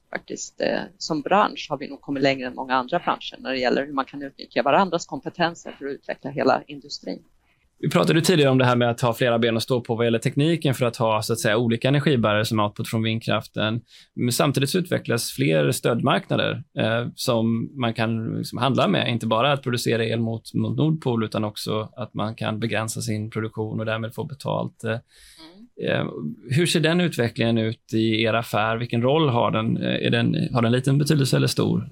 [0.10, 3.60] faktiskt eh, som bransch har vi nog kommit längre än många andra branscher när det
[3.60, 7.24] gäller hur man kan utnyttja varandras kompetenser för att utveckla hela industrin.
[7.82, 10.06] Vi pratade tidigare om det här med att ha flera ben att stå på vad
[10.06, 13.82] gäller tekniken för att ha så att säga, olika energibärare som output från vindkraften.
[14.16, 19.10] Men samtidigt utvecklas fler stödmarknader eh, som man kan liksom handla med.
[19.10, 23.30] Inte bara att producera el mot, mot Nordpol utan också att man kan begränsa sin
[23.30, 24.84] produktion och därmed få betalt.
[24.84, 24.98] Eh,
[25.88, 26.06] Eh,
[26.50, 28.78] hur ser den utvecklingen ut i er affär?
[28.78, 29.78] Vilken roll har den?
[29.78, 31.90] Eh, är den har den liten betydelse eller stor?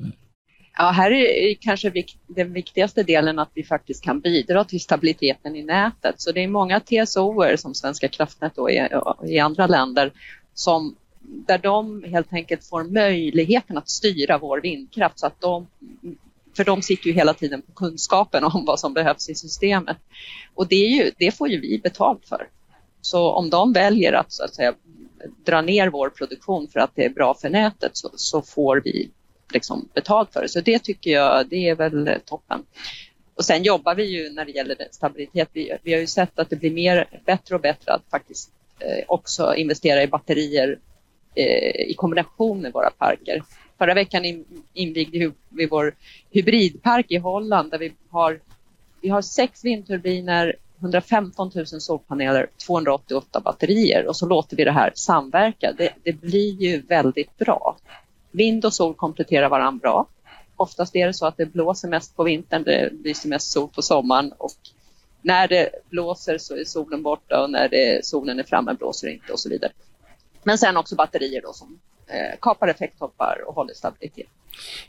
[0.77, 5.63] Ja, här är kanske den viktigaste delen att vi faktiskt kan bidra till stabiliteten i
[5.63, 6.21] nätet.
[6.21, 8.71] Så det är många TSOer som Svenska kraftnät och
[9.23, 10.11] i andra länder
[10.53, 15.67] som där de helt enkelt får möjligheten att styra vår vindkraft så att de
[16.57, 19.97] för de sitter ju hela tiden på kunskapen om vad som behövs i systemet.
[20.55, 22.47] Och det, ju, det får ju vi betalt för.
[23.01, 24.73] Så om de väljer att, så att säga,
[25.45, 29.09] dra ner vår produktion för att det är bra för nätet så, så får vi
[29.53, 30.49] liksom betalt för det.
[30.49, 32.63] Så det tycker jag, det är väl eh, toppen.
[33.35, 35.49] Och sen jobbar vi ju när det gäller stabilitet.
[35.53, 39.03] Vi, vi har ju sett att det blir mer, bättre och bättre att faktiskt eh,
[39.07, 40.79] också investera i batterier
[41.35, 43.43] eh, i kombination med våra parker.
[43.77, 45.95] Förra veckan invigde vi vår
[46.31, 48.39] hybridpark i Holland där vi har,
[49.01, 54.91] vi har sex vindturbiner 115 000 solpaneler, 288 batterier och så låter vi det här
[54.95, 55.73] samverka.
[55.77, 57.77] Det, det blir ju väldigt bra.
[58.37, 60.07] Vind och sol kompletterar varandra bra.
[60.55, 63.81] Oftast är det så att det blåser mest på vintern, det lyser mest sol på
[63.81, 64.51] sommaren och
[65.21, 69.13] när det blåser så är solen borta och när det, solen är framme blåser det
[69.13, 69.71] inte och så vidare.
[70.43, 74.27] Men sen också batterier då som eh, kapar effekttoppar och håller stabilitet.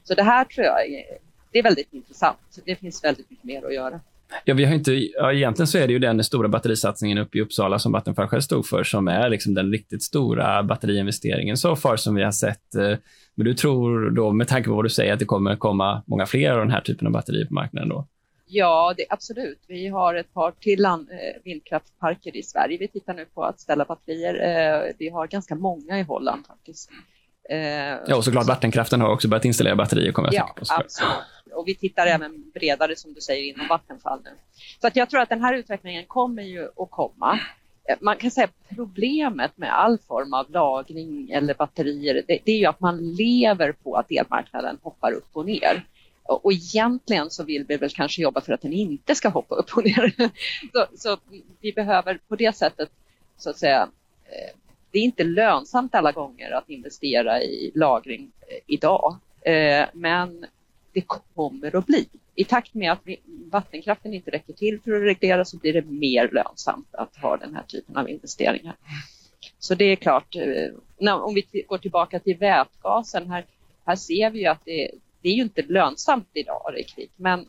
[0.05, 1.05] Så det här tror jag är,
[1.53, 2.39] det är väldigt intressant.
[2.65, 4.01] Det finns väldigt mycket mer att göra.
[4.45, 7.41] Ja, vi har inte, ja, egentligen så är det ju den stora batterisatsningen uppe i
[7.41, 11.97] Uppsala som Vattenfall själv stod för som är liksom den riktigt stora batteriinvesteringen så far
[11.97, 12.75] som vi har sett.
[12.75, 12.99] Eh,
[13.39, 16.27] men du tror då, med tanke på vad du säger, att det kommer komma många
[16.27, 18.07] fler av den här typen av batterier på marknaden då?
[18.47, 19.59] Ja, det, absolut.
[19.67, 22.79] Vi har ett par till land, eh, vindkraftsparker i Sverige.
[22.79, 24.35] Vi tittar nu på att ställa batterier.
[24.35, 26.91] Eh, vi har ganska många i Holland faktiskt.
[27.51, 27.59] Eh,
[28.07, 30.65] ja, och såklart vattenkraften har också börjat installera batterier, kommer jag ja, på.
[30.69, 31.13] Absolut.
[31.55, 34.31] Och vi tittar även bredare, som du säger, inom Vattenfall nu.
[34.81, 37.39] Så att jag tror att den här utvecklingen kommer ju att komma.
[38.01, 42.67] Man kan säga problemet med all form av lagring eller batterier, det, det är ju
[42.67, 45.87] att man lever på att elmarknaden hoppar upp och ner.
[46.23, 49.77] Och egentligen så vill vi väl kanske jobba för att den inte ska hoppa upp
[49.77, 50.13] och ner.
[50.73, 51.17] Så, så
[51.61, 52.91] vi behöver på det sättet
[53.37, 53.89] så att säga
[54.25, 54.57] eh,
[54.91, 59.17] det är inte lönsamt alla gånger att investera i lagring eh, idag.
[59.41, 60.47] Eh, men
[60.93, 61.01] det
[61.35, 62.09] kommer att bli.
[62.39, 63.03] I takt med att
[63.51, 67.55] vattenkraften inte räcker till för att reglera så blir det mer lönsamt att ha den
[67.55, 68.77] här typen av investeringar.
[69.59, 73.45] Så det är klart, eh, om vi går tillbaka till vätgasen, här,
[73.87, 74.91] här ser vi ju att det,
[75.23, 77.49] det är ju inte lönsamt idag riktigt, men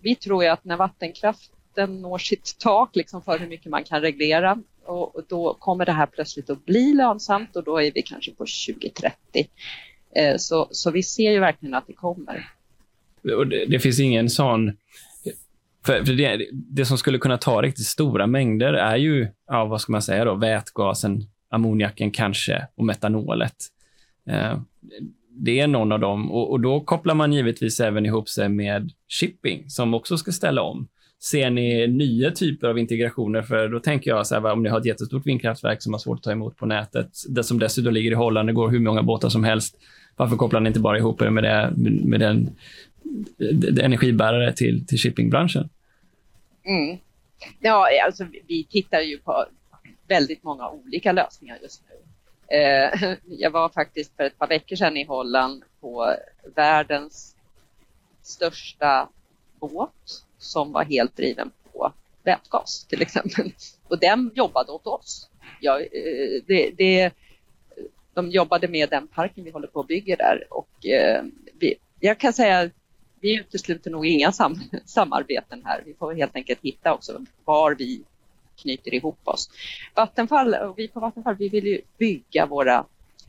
[0.00, 4.00] vi tror ju att när vattenkraften når sitt tak liksom för hur mycket man kan
[4.00, 8.30] reglera och då kommer det här plötsligt att bli lönsamt och då är vi kanske
[8.30, 9.48] på 2030.
[10.16, 12.56] Eh, så, så vi ser ju verkligen att det kommer.
[13.26, 14.72] Det, det finns ingen sån...
[15.86, 19.80] För, för det, det, som skulle kunna ta riktigt stora mängder är ju, ja, vad
[19.80, 23.54] ska man säga då, vätgasen, ammoniaken kanske och metanolet.
[24.30, 24.58] Eh,
[25.38, 26.32] det är någon av dem.
[26.32, 30.62] Och, och, då kopplar man givetvis även ihop sig med shipping som också ska ställa
[30.62, 30.88] om.
[31.22, 33.42] Ser ni nya typer av integrationer?
[33.42, 36.18] För då tänker jag så här, om ni har ett jättestort vindkraftverk som har svårt
[36.18, 39.02] att ta emot på nätet, det som dessutom ligger i Holland, det går hur många
[39.02, 39.76] båtar som helst.
[40.16, 41.72] Varför kopplar ni inte bara ihop er med, det,
[42.04, 42.50] med den
[43.38, 45.68] Eh, energibärare till, till shippingbranschen?
[46.64, 46.98] Mm.
[47.60, 49.46] Ja, eh, alltså vi tittar ju på
[50.08, 51.96] väldigt många olika lösningar just nu.
[52.56, 56.14] Eh, jag var faktiskt för ett par veckor sedan i Holland på
[56.54, 57.36] världens
[58.22, 59.08] största
[59.60, 61.92] båt som var helt driven på
[62.22, 63.52] vätgas till exempel.
[63.88, 65.30] Och den jobbade åt oss.
[65.60, 67.12] Ja, eh, det, det,
[68.14, 71.24] de jobbade med den parken vi håller på att bygga där och eh,
[71.58, 72.70] vi, jag kan säga
[73.20, 75.82] vi utesluter nog inga sam, samarbeten här.
[75.86, 78.02] Vi får helt enkelt hitta också var vi
[78.56, 79.50] knyter ihop oss.
[79.94, 82.84] Vattenfall, och vi på Vattenfall vi vill ju bygga våra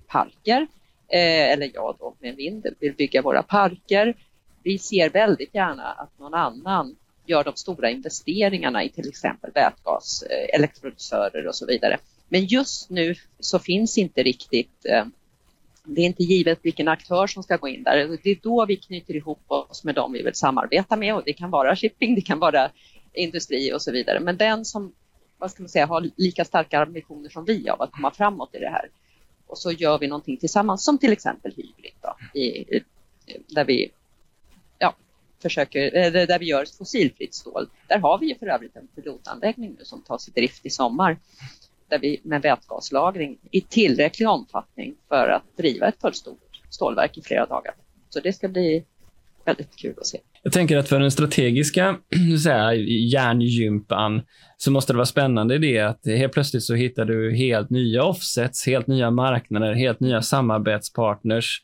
[0.07, 0.67] parker,
[1.07, 4.15] eh, eller jag då med vind vill bygga våra parker.
[4.63, 6.95] Vi ser väldigt gärna att någon annan
[7.25, 11.97] gör de stora investeringarna i till exempel vätgas, eh, elektrolysörer och så vidare.
[12.29, 15.05] Men just nu så finns inte riktigt eh,
[15.87, 18.17] det är inte givet vilken aktör som ska gå in där.
[18.23, 21.33] Det är då vi knyter ihop oss med dem vi vill samarbeta med och det
[21.33, 22.71] kan vara shipping, det kan vara
[23.13, 24.19] industri och så vidare.
[24.19, 24.93] Men den som
[25.37, 28.59] vad ska man säga, har lika starka ambitioner som vi av att komma framåt i
[28.59, 28.89] det här.
[29.47, 32.65] Och så gör vi någonting tillsammans som till exempel Hybrid då, i,
[33.47, 33.91] där vi
[34.79, 34.95] ja,
[35.41, 37.69] försöker, eh, där vi gör fossilfritt stål.
[37.87, 41.17] Där har vi ju för övrigt en pilotanläggning nu som tas i drift i sommar
[41.89, 47.45] där vi med vätgaslagring i tillräcklig omfattning för att driva ett fullstort stålverk i flera
[47.45, 47.73] dagar.
[48.09, 48.83] Så det ska bli
[49.45, 50.17] väldigt kul att se.
[50.43, 51.95] Jag tänker att för den strategiska
[52.43, 54.21] säga, hjärngympan
[54.57, 58.03] så måste det vara spännande i det att helt plötsligt så hittar du helt nya
[58.03, 61.61] offsets, helt nya marknader, helt nya samarbetspartners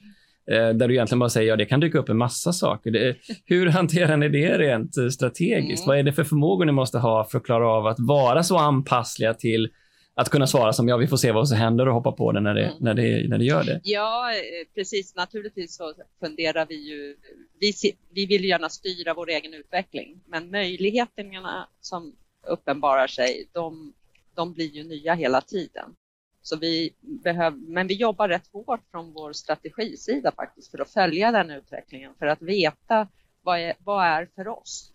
[0.52, 2.92] eh, där du egentligen bara säger ja, det kan dyka upp en massa saker.
[2.92, 5.84] Det, hur hanterar ni det rent eh, strategiskt?
[5.84, 5.88] Mm.
[5.88, 8.58] Vad är det för förmågor ni måste ha för att klara av att vara så
[8.58, 9.70] anpassliga till
[10.16, 12.40] att kunna svara som ja, vi får se vad som händer och hoppa på det
[12.40, 12.78] när det, mm.
[12.80, 13.82] när det, när det gör det.
[13.84, 15.16] Ja, eh, precis.
[15.16, 17.18] Naturligtvis så funderar vi ju.
[17.60, 17.74] Vi,
[18.10, 22.16] vi vill gärna styra vår egen utveckling, men möjligheterna som
[22.48, 23.94] uppenbarar sig, de,
[24.36, 25.96] de blir ju nya hela tiden.
[26.42, 31.32] Så vi behöver, men vi jobbar rätt hårt från vår strategisida faktiskt för att följa
[31.32, 33.08] den utvecklingen, för att veta
[33.42, 34.92] vad är, vad är för oss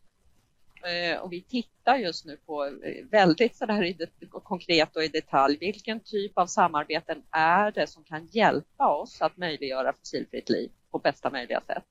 [0.88, 3.94] Eh, och vi tittar just nu på eh, väldigt så där
[4.42, 9.36] konkret och i detalj vilken typ av samarbeten är det som kan hjälpa oss att
[9.36, 11.84] möjliggöra fossilfritt liv på bästa möjliga sätt.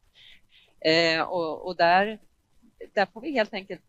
[0.80, 2.20] Eh, och, och där,
[2.93, 3.82] där får vi helt enkelt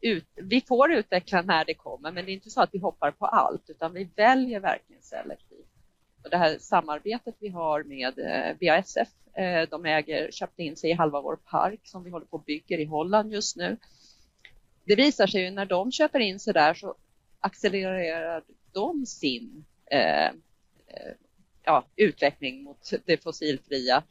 [0.00, 3.10] ut, vi får utveckla när det kommer, men det är inte så att vi hoppar
[3.10, 5.68] på allt, utan vi väljer verkligen selektivt.
[6.24, 8.14] Och det här samarbetet vi har med
[8.60, 9.08] BASF,
[9.70, 12.78] de äger, köpte in sig i halva vår park som vi håller på och bygger
[12.78, 13.76] i Holland just nu.
[14.84, 16.94] Det visar sig ju när de köper in sig där så
[17.40, 21.12] accelererar de sin eh, eh,
[21.62, 24.02] ja, utveckling mot det fossilfria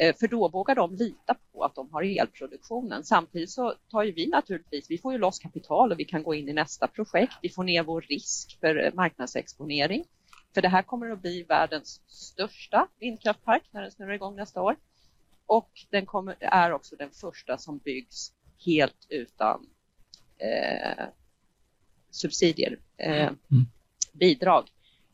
[0.00, 3.04] Eh, för då vågar de lita på att de har elproduktionen.
[3.04, 6.34] Samtidigt så tar ju vi naturligtvis, vi får ju loss kapital och vi kan gå
[6.34, 7.32] in i nästa projekt.
[7.42, 10.04] Vi får ner vår risk för marknadsexponering.
[10.54, 14.76] För det här kommer att bli världens största vindkraftpark när den snurrar igång nästa år.
[15.46, 18.32] Och den kommer, är också den första som byggs
[18.66, 19.66] helt utan
[20.38, 21.04] eh,
[22.10, 23.36] subsidier, eh, mm.
[24.12, 24.64] bidrag,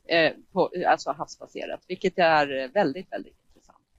[0.09, 3.35] eh, på, alltså havsbaserat, vilket är väldigt, väldigt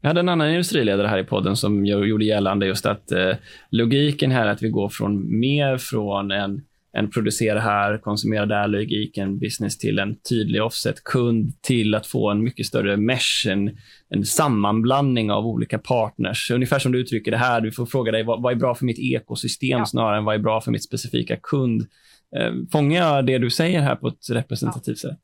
[0.05, 3.35] jag hade en annan industriledare här i podden som gjorde gällande just att eh,
[3.69, 6.65] logiken här är att vi går från mer från en,
[6.97, 12.43] en producera här, konsumera där logiken, business till en tydlig offset-kund till att få en
[12.43, 13.77] mycket större mesh, en,
[14.09, 16.51] en sammanblandning av olika partners.
[16.51, 18.85] Ungefär som du uttrycker det här, du får fråga dig vad, vad är bra för
[18.85, 19.85] mitt ekosystem ja.
[19.85, 21.87] snarare än vad är bra för mitt specifika kund.
[22.35, 25.09] Eh, fångar jag det du säger här på ett representativt ja.
[25.09, 25.19] sätt?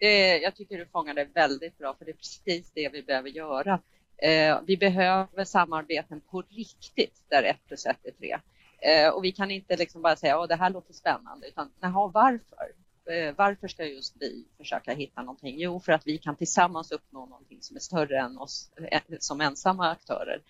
[0.00, 3.28] Det, jag tycker du fångar det väldigt bra, för det är precis det vi behöver
[3.28, 3.80] göra.
[4.22, 8.36] Eh, vi behöver samarbeten på riktigt där ett plus ett är tre.
[8.82, 12.10] Eh, och vi kan inte liksom bara säga att det här låter spännande, utan naha,
[12.14, 12.72] varför?
[13.10, 15.54] Eh, varför ska just vi försöka hitta någonting?
[15.58, 19.40] Jo, för att vi kan tillsammans uppnå någonting som är större än oss eh, som
[19.40, 20.42] ensamma aktörer.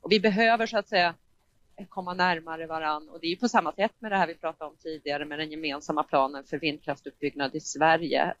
[0.00, 1.14] Och vi behöver så att säga
[1.88, 4.76] komma närmare varann och det är på samma sätt med det här vi pratade om
[4.76, 8.34] tidigare med den gemensamma planen för vindkraftutbyggnad i Sverige.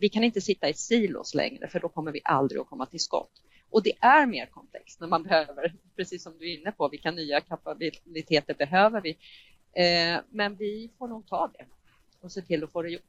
[0.00, 3.00] Vi kan inte sitta i silos längre för då kommer vi aldrig att komma till
[3.00, 3.32] skott.
[3.70, 7.10] Och det är mer komplext när man behöver, precis som du är inne på, vilka
[7.10, 9.10] nya kapabiliteter behöver vi?
[9.72, 11.64] Eh, men vi får nog ta det
[12.20, 13.02] och se till att få det gjort.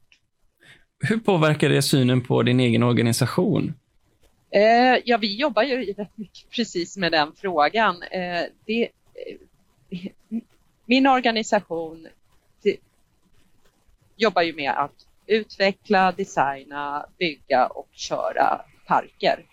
[1.00, 3.74] Hur påverkar det synen på din egen organisation?
[4.50, 8.02] Eh, ja, vi jobbar ju rätt mycket precis med den frågan.
[8.02, 8.88] Eh, det,
[10.86, 12.08] min organisation
[14.16, 19.46] jobbar ju med att utveckla, designa, bygga och köra parker.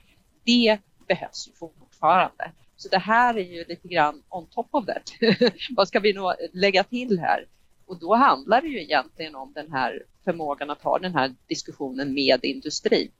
[0.44, 0.80] Det
[1.10, 2.52] behövs ju fortfarande.
[2.78, 5.12] Så det här är ju lite grann on top of that.
[5.76, 7.46] Vad ska vi nog lägga till här?
[7.86, 12.14] Och då handlar det ju egentligen om den här förmågan att ha den här diskussionen
[12.14, 13.12] med industrin.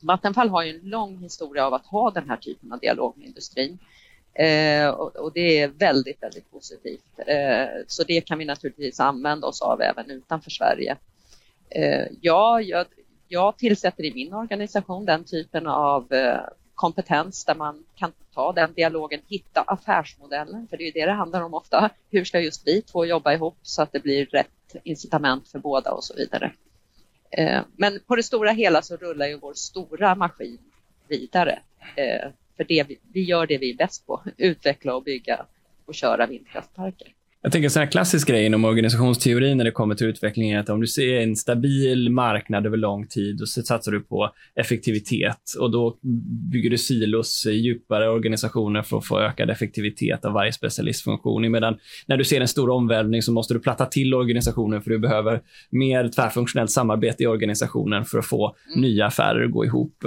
[0.00, 3.26] Vattenfall har ju en lång historia av att ha den här typen av dialog med
[3.26, 3.78] industrin.
[4.34, 7.18] Eh, och, och, det är väldigt, väldigt positivt.
[7.26, 10.96] Eh, så det kan vi naturligtvis använda oss av även utanför Sverige.
[11.70, 12.86] Eh, ja, jag,
[13.28, 16.40] jag tillsätter i min organisation den typen av eh,
[16.76, 21.42] kompetens där man kan ta den dialogen, hitta affärsmodellen, för det är det det handlar
[21.42, 21.90] om ofta.
[22.10, 25.92] Hur ska just vi två jobba ihop så att det blir rätt incitament för båda
[25.92, 26.52] och så vidare.
[27.30, 30.58] Eh, men på det stora hela så rullar ju vår stora maskin
[31.08, 31.58] vidare.
[31.96, 35.46] Eh, för det vi, vi gör det vi är bäst på, utveckla och bygga
[35.86, 37.15] och köra vindkraftparker.
[37.42, 40.58] Jag tänker en sån här klassisk grej inom organisationsteori när det kommer till utveckling är
[40.58, 44.30] att om du ser en stabil marknad över lång tid och så satsar du på
[44.54, 45.98] effektivitet och då
[46.52, 51.50] bygger du silos i djupare organisationer för att få ökad effektivitet av varje specialistfunktion.
[51.50, 51.76] Medan
[52.06, 55.40] när du ser en stor omvälvning så måste du platta till organisationen för du behöver
[55.70, 58.80] mer tvärfunktionellt samarbete i organisationen för att få mm.
[58.82, 60.04] nya affärer att gå ihop.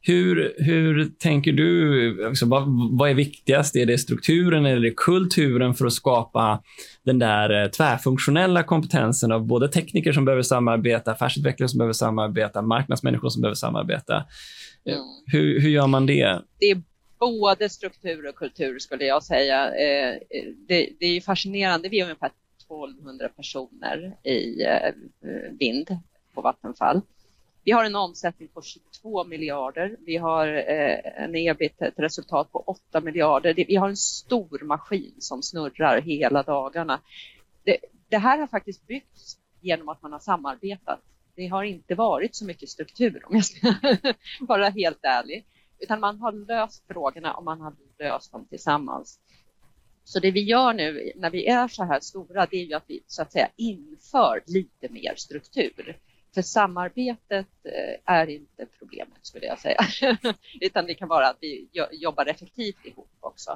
[0.00, 2.26] Hur, hur tänker du?
[2.26, 2.62] Alltså, vad,
[2.98, 3.76] vad är viktigast?
[3.76, 6.62] Är det strukturen eller är det kulturen för att skapa
[7.02, 12.62] den där eh, tvärfunktionella kompetensen av både tekniker som behöver samarbeta, affärsutvecklare som behöver samarbeta,
[12.62, 14.16] marknadsmänniskor som behöver samarbeta.
[14.84, 15.04] Eh, mm.
[15.26, 16.40] Hur, hur gör man det?
[16.58, 16.82] Det är
[17.18, 19.66] både struktur och kultur skulle jag säga.
[19.66, 20.14] Eh,
[20.68, 21.88] det, det är fascinerande.
[21.88, 22.30] Vi är ungefär
[22.66, 24.64] 1200 personer i
[25.58, 25.98] vind
[26.34, 27.00] på Vattenfall.
[27.66, 29.96] Vi har en omsättning på 22 miljarder.
[30.06, 33.54] Vi har eh, en ebit, ett resultat på 8 miljarder.
[33.54, 37.00] Vi har en stor maskin som snurrar hela dagarna.
[37.64, 37.76] Det,
[38.08, 41.00] det här har faktiskt byggts genom att man har samarbetat.
[41.34, 43.74] Det har inte varit så mycket struktur om jag ska
[44.40, 45.46] vara helt ärlig,
[45.78, 49.20] utan man har löst frågorna och man har löst dem tillsammans.
[50.04, 52.84] Så det vi gör nu när vi är så här stora, det är ju att
[52.86, 55.98] vi så att säga inför lite mer struktur.
[56.36, 59.78] För samarbetet eh, är inte problemet skulle jag säga,
[60.60, 63.50] utan det kan vara att vi jobbar effektivt ihop också.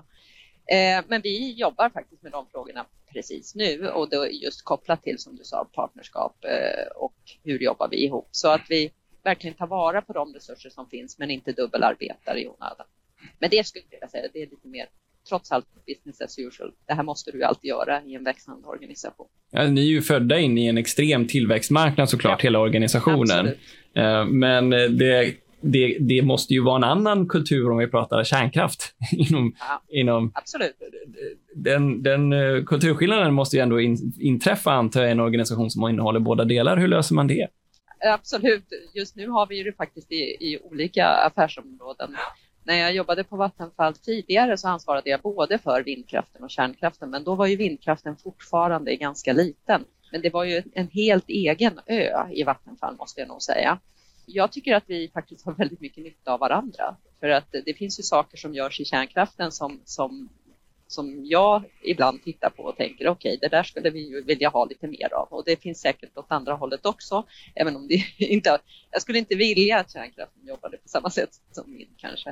[0.66, 5.18] Eh, men vi jobbar faktiskt med de frågorna precis nu och då just kopplat till
[5.18, 8.91] som du sa partnerskap eh, och hur jobbar vi ihop så att vi
[9.22, 12.87] verkligen tar vara på de resurser som finns men inte dubbelarbetar i onödan.
[13.39, 14.89] Men det skulle jag säga, det är lite mer
[15.31, 16.72] trots allt business as usual.
[16.87, 19.26] Det här måste du alltid göra i en växande organisation.
[19.51, 22.47] Ja, ni är ju födda in i en extrem tillväxtmarknad såklart, ja.
[22.47, 23.49] hela organisationen.
[23.49, 24.33] Absolut.
[24.33, 28.95] Men det det, det, måste ju vara en annan kultur om vi pratar kärnkraft.
[29.12, 30.76] inom, ja, inom, absolut.
[31.55, 35.89] Den, den uh, kulturskillnaden måste ju ändå in, inträffa, antar jag, i en organisation som
[35.89, 36.76] innehåller båda delar.
[36.76, 37.49] Hur löser man det?
[38.14, 38.64] Absolut.
[38.95, 42.16] Just nu har vi det faktiskt i, i olika affärsområden.
[42.65, 47.25] När jag jobbade på Vattenfall tidigare så ansvarade jag både för vindkraften och kärnkraften, men
[47.25, 49.85] då var ju vindkraften fortfarande ganska liten.
[50.13, 53.79] Men det var ju en helt egen ö i Vattenfall måste jag nog säga
[54.33, 56.97] jag tycker att vi faktiskt har väldigt mycket nytta av varandra.
[57.21, 60.29] För att det finns ju saker som görs i kärnkraften som, som,
[60.91, 64.49] som jag ibland tittar på och tänker okej, okay, det där skulle vi ju vilja
[64.49, 65.28] ha lite mer av.
[65.30, 67.24] Och det finns säkert åt andra hållet också,
[67.55, 68.59] även om det inte...
[68.91, 72.30] Jag skulle inte vilja att kärnkraften jobbade på samma sätt som min kanske.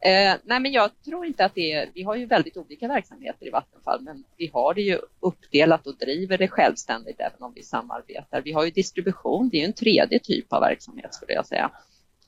[0.00, 1.90] Eh, nej, men jag tror inte att det är...
[1.94, 5.96] Vi har ju väldigt olika verksamheter i Vattenfall, men vi har det ju uppdelat och
[5.96, 8.40] driver det självständigt även om vi samarbetar.
[8.40, 11.70] Vi har ju distribution, det är ju en tredje typ av verksamhet skulle jag säga.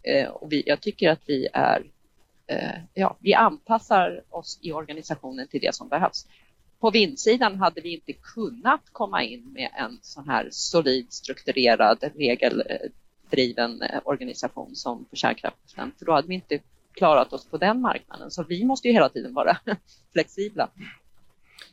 [0.03, 1.83] Eh, och vi, jag tycker att vi är...
[2.49, 6.27] Eh, ja, vi anpassar oss i organisationen till det som behövs.
[6.81, 13.83] På vindsidan hade vi inte kunnat komma in med en sån här solid, strukturerad, regeldriven
[13.83, 16.59] eh, organisation som för kärnkraften, för då hade vi inte
[16.93, 18.31] klarat oss på den marknaden.
[18.31, 19.57] Så vi måste ju hela tiden vara
[20.13, 20.69] flexibla.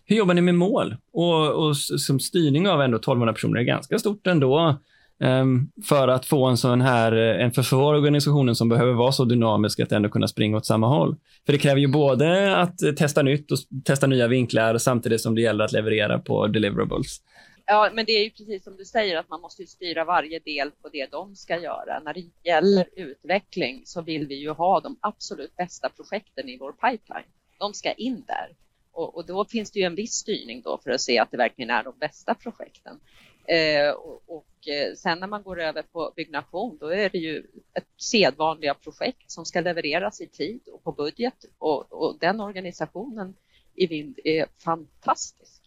[0.05, 0.95] Hur jobbar ni med mål?
[1.11, 4.80] Och, och som styrning av ändå 1200 personer är ganska stort ändå.
[5.20, 9.26] Ehm, för att få en sån här, eh, en för organisationen som behöver vara så
[9.26, 11.16] dynamisk att ändå kunna springa åt samma håll.
[11.45, 15.36] För det kräver ju både att eh, testa nytt och testa nya vinklar samtidigt som
[15.36, 17.22] det gäller att leverera på deliverables.
[17.66, 20.72] Ja, men det är ju precis som du säger att man måste styra varje del
[20.82, 21.99] på det de ska göra.
[22.05, 26.72] När det gäller utveckling så vill vi ju ha de absolut bästa projekten i vår
[26.72, 27.30] pipeline.
[27.59, 28.49] De ska in där
[28.95, 31.38] och, och då finns det ju en viss styrning då för att se att det
[31.38, 32.99] verkligen är de bästa projekten.
[33.47, 37.47] Eh, och, och eh, sen när man går över på byggnation, då är det ju
[37.73, 43.35] ett sedvanliga projekt som ska levereras i tid och på budget och, och den organisationen
[43.75, 45.61] i Vind är fantastisk.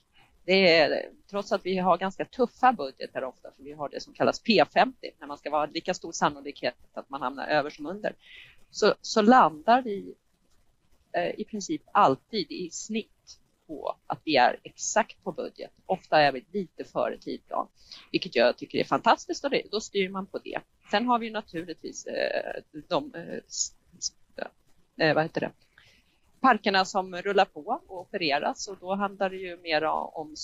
[0.45, 4.15] Det är, trots att vi har ganska tuffa budgetar ofta, för vi har det som
[4.15, 8.15] kallas P50, när man ska vara lika stor sannolikhet att man hamnar över som under,
[8.71, 10.15] så, så landar vi
[11.13, 13.39] eh, i princip alltid i snitt
[13.69, 15.71] på att vi är exakt på budget.
[15.87, 17.67] Ofta är vi lite före tidplan,
[18.13, 20.59] vilket jag tycker är fantastiskt och då styr man på det.
[20.91, 25.51] Sen har vi naturligtvis eh, de, eh, eh vad heter det?
[26.41, 30.35] parkerna som rullar på och opereras och då handlar det ju mer om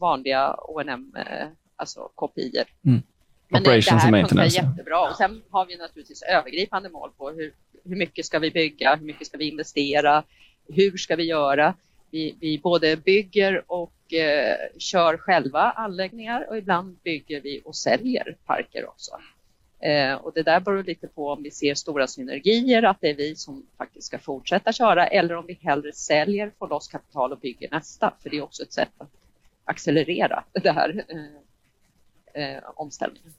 [0.00, 2.64] vanliga ONM, eh, alltså kopior.
[2.84, 3.02] Mm.
[3.48, 7.54] Men Operations det här funkar jättebra och sen har vi naturligtvis övergripande mål på hur,
[7.84, 10.24] hur mycket ska vi bygga, hur mycket ska vi investera,
[10.68, 11.74] hur ska vi göra?
[12.14, 18.36] Vi, vi både bygger och eh, kör själva anläggningar och ibland bygger vi och säljer
[18.46, 19.12] parker också.
[19.80, 23.14] Eh, och det där beror lite på om vi ser stora synergier, att det är
[23.14, 27.38] vi som faktiskt ska fortsätta köra eller om vi hellre säljer, får loss kapital och
[27.38, 28.14] bygger nästa.
[28.22, 29.10] För det är också ett sätt att
[29.64, 33.32] accelerera det här eh, eh, omställningen.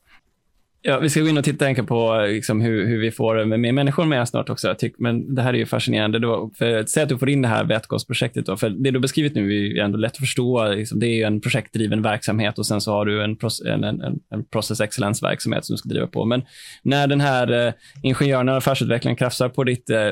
[0.87, 3.71] Ja, vi ska gå in och titta på liksom, hur, hur vi får med mer
[3.71, 4.75] människor med snart också.
[4.97, 6.19] Men det här är ju fascinerande.
[6.19, 8.45] Då, för att säga att du får in det här vätgasprojektet.
[8.45, 10.67] Då, för det du beskrivit nu är ändå lätt att förstå.
[10.67, 14.45] Liksom, det är en projektdriven verksamhet och sen så har du en, en, en, en
[14.45, 16.25] process excellence-verksamhet som du ska driva på.
[16.25, 16.41] Men
[16.83, 17.73] när den här eh,
[18.03, 20.09] ingenjören och affärsutvecklaren krafsar på ditt, eh,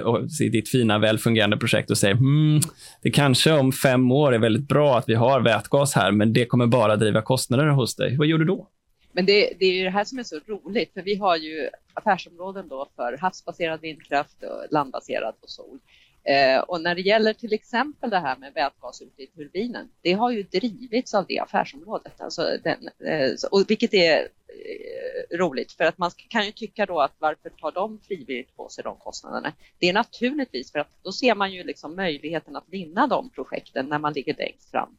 [0.51, 2.59] ditt fina, välfungerande projekt och säger hmm,
[3.01, 6.45] det kanske om fem år är väldigt bra att vi har vätgas här, men det
[6.45, 8.17] kommer bara driva kostnader hos dig.
[8.17, 8.69] Vad gör du då?
[9.15, 11.69] Men det, det, är ju det här som är så roligt, för vi har ju
[11.93, 15.79] affärsområden då för havsbaserad vindkraft och landbaserad och sol.
[16.25, 20.13] Eh, och när det gäller till exempel det här med vätgas ute i turbinen, det
[20.13, 25.83] har ju drivits av det affärsområdet, alltså den, eh, och vilket är eh, roligt för
[25.83, 29.53] att man kan ju tycka då att varför tar de frivilligt på sig de kostnaderna?
[29.79, 33.85] Det är naturligtvis för att då ser man ju liksom möjligheten att vinna de projekten
[33.85, 34.97] när man ligger längst fram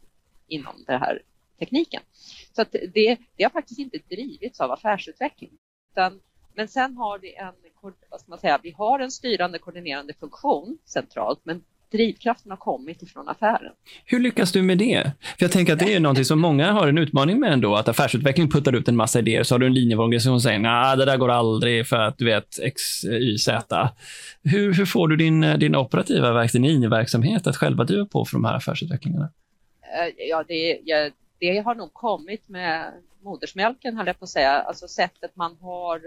[0.48, 1.22] inom det här
[1.58, 2.02] tekniken.
[2.52, 5.50] Så att det, det har faktiskt inte drivits av affärsutveckling.
[5.92, 6.20] Utan,
[6.54, 7.54] men sen har vi en,
[8.10, 13.02] vad ska man säga, vi har en styrande koordinerande funktion centralt, men drivkraften har kommit
[13.02, 13.72] ifrån affären.
[14.04, 15.12] Hur lyckas du med det?
[15.20, 17.88] För jag tänker att det är något som många har en utmaning med ändå, att
[17.88, 21.04] affärsutveckling puttar ut en massa idéer, så har du en linjeorganisation som säger nej, det
[21.04, 23.88] där går aldrig för att du vet X, Y, Z.
[24.42, 28.36] Hur, hur får du din, din operativa verksamhet, din verksamhet att själva driva på för
[28.36, 29.30] de här affärsutvecklingarna?
[29.82, 31.12] Eh, ja, det, jag
[31.44, 34.50] det har nog kommit med modersmjölken, höll jag på att säga.
[34.50, 36.02] Alltså sättet man har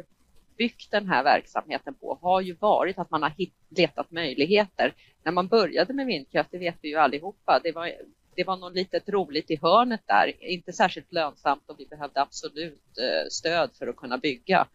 [0.57, 3.33] byggt den här verksamheten på har ju varit att man har
[3.69, 4.93] letat möjligheter.
[5.23, 7.91] När man började med vindkraft, det vet vi ju allihopa, det var,
[8.35, 12.97] det var något litet roligt i hörnet där, inte särskilt lönsamt och vi behövde absolut
[12.97, 14.67] eh, stöd för att kunna bygga.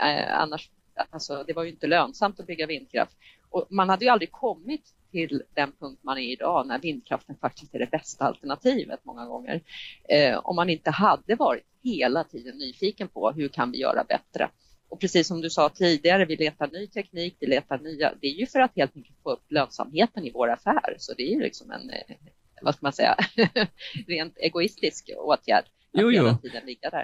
[0.00, 0.70] Eh, annars,
[1.10, 3.16] alltså, det var ju inte lönsamt att bygga vindkraft.
[3.50, 7.74] Och man hade ju aldrig kommit till den punkt man är idag när vindkraften faktiskt
[7.74, 9.60] är det bästa alternativet många gånger.
[10.08, 14.50] Eh, om man inte hade varit hela tiden nyfiken på hur kan vi göra bättre?
[14.88, 18.12] Och precis som du sa tidigare, vi letar ny teknik, vi letar nya.
[18.20, 20.96] Det är ju för att helt enkelt få upp lönsamheten i vår affär.
[20.98, 22.16] Så det är ju liksom en, eh,
[22.62, 23.16] vad ska man säga,
[24.06, 25.64] rent egoistisk åtgärd.
[25.96, 26.36] Jo, jo.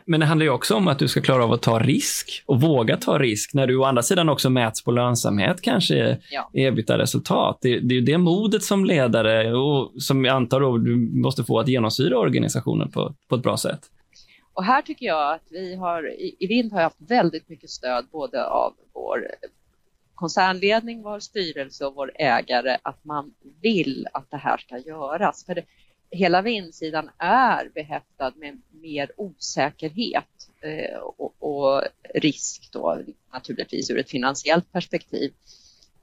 [0.05, 2.61] Men det handlar ju också om att du ska klara av att ta risk och
[2.61, 6.51] våga ta risk när du å andra sidan också mäts på lönsamhet kanske ja.
[6.53, 7.59] ebita-resultat.
[7.61, 11.45] Det, det, är ju det modet som ledare och som jag antar då du måste
[11.45, 13.81] få att genomsyra organisationen på, på ett bra sätt.
[14.55, 18.07] Och här tycker jag att vi har i, i Vind har haft väldigt mycket stöd
[18.13, 19.27] både av vår
[20.15, 25.47] koncernledning, vår styrelse och vår ägare att man vill att det här ska göras.
[25.47, 25.63] För det,
[26.11, 31.83] hela vindsidan är behäftad med mer osäkerhet eh, och, och,
[32.15, 33.03] risk då
[33.33, 35.33] naturligtvis ur ett finansiellt perspektiv.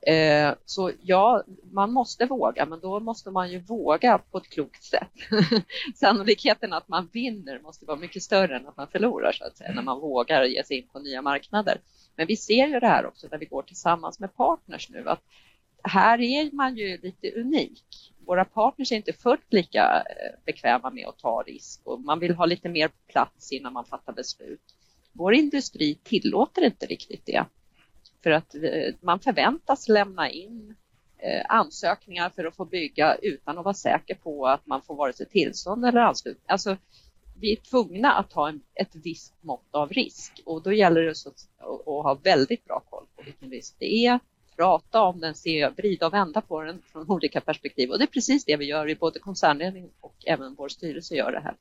[0.01, 4.83] Eh, så ja, man måste våga, men då måste man ju våga på ett klokt
[4.83, 5.11] sätt.
[5.95, 9.73] Sannolikheten att man vinner måste vara mycket större än att man förlorar så att säga,
[9.73, 11.81] när man vågar ge sig in på nya marknader.
[12.15, 15.21] Men vi ser ju det här också när vi går tillsammans med partners nu, att
[15.83, 18.13] här är man ju lite unik.
[18.27, 22.35] Våra partners är inte fullt lika eh, bekväma med att ta risk och man vill
[22.35, 24.75] ha lite mer plats innan man fattar beslut.
[25.13, 27.45] Vår industri tillåter inte riktigt det.
[28.23, 30.75] För att eh, man förväntas lämna in
[31.17, 35.13] eh, ansökningar för att få bygga utan att vara säker på att man får vare
[35.13, 36.45] sig tillstånd eller anslutning.
[36.47, 36.77] Alltså,
[37.39, 41.11] vi är tvungna att ha en, ett visst mått av risk och då gäller det
[41.11, 41.27] att,
[41.67, 44.19] att ha väldigt bra koll på vilken risk det är,
[44.57, 48.07] prata om den, se, vrida och vända på den från olika perspektiv och det är
[48.07, 51.55] precis det vi gör i både koncernledning och även vår styrelse gör det här.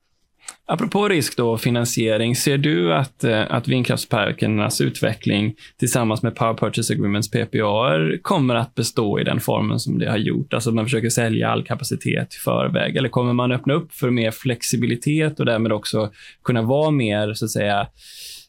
[0.69, 6.55] Apropå risk då och finansiering, ser du att, eh, att vindkraftsparkernas utveckling tillsammans med Power
[6.55, 10.55] Purchase Agreements, PPA, kommer att bestå i den formen som det har gjort?
[10.55, 12.97] Alltså man försöker sälja all kapacitet i förväg.
[12.97, 16.11] Eller kommer man öppna upp för mer flexibilitet och därmed också
[16.45, 17.89] kunna vara mer, så att säga,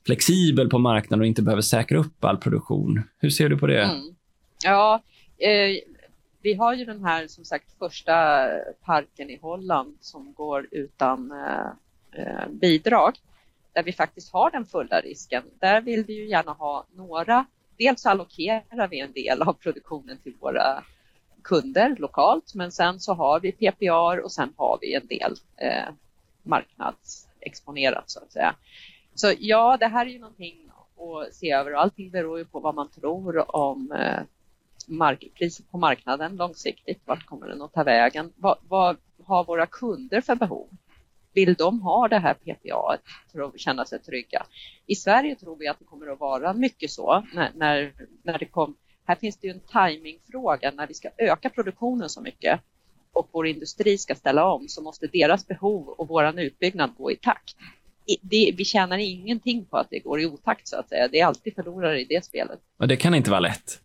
[0.06, 3.04] flexibel på marknaden och inte behöver säkra upp all produktion?
[3.20, 3.84] Hur ser du på det?
[3.84, 4.17] Mm.
[4.64, 5.02] Ja,
[5.38, 5.76] eh,
[6.42, 8.48] vi har ju den här som sagt första
[8.86, 11.68] parken i Holland som går utan eh,
[12.12, 13.18] eh bidrag
[13.74, 15.44] där vi faktiskt har den fulla risken.
[15.60, 17.46] Där vill vi ju gärna ha några,
[17.78, 20.84] dels allokerar vi en del av produktionen till våra
[21.44, 25.94] kunder lokalt, men sen så har vi PPA och sen har vi en del eh,
[26.44, 28.56] marknadsexponerat så att säga.
[29.16, 32.60] Så ja, det här är ju någonting att se över och allting beror ju på
[32.60, 34.22] vad man tror om eh,
[34.88, 37.02] mark priset på marknaden långsiktigt.
[37.06, 38.34] Vart kommer den att ta vägen?
[38.36, 40.68] Vad, vad har våra kunder för behov?
[41.34, 42.98] Vill de ha det här PPA
[43.32, 44.46] för att känna sig trygga?
[44.86, 48.46] I Sverige tror vi att det kommer att vara mycket så när, när, när det
[48.46, 48.76] kom.
[49.06, 52.60] Här finns det ju en timingfråga när vi ska öka produktionen så mycket
[53.14, 57.16] och vår industri ska ställa om så måste deras behov och våran utbyggnad gå i
[57.16, 57.56] takt.
[58.22, 61.08] Det, vi tjänar ingenting på att det går i otakt så att säga.
[61.08, 62.60] Det är alltid förlorare i det spelet.
[62.78, 63.82] Och det kan inte vara lätt.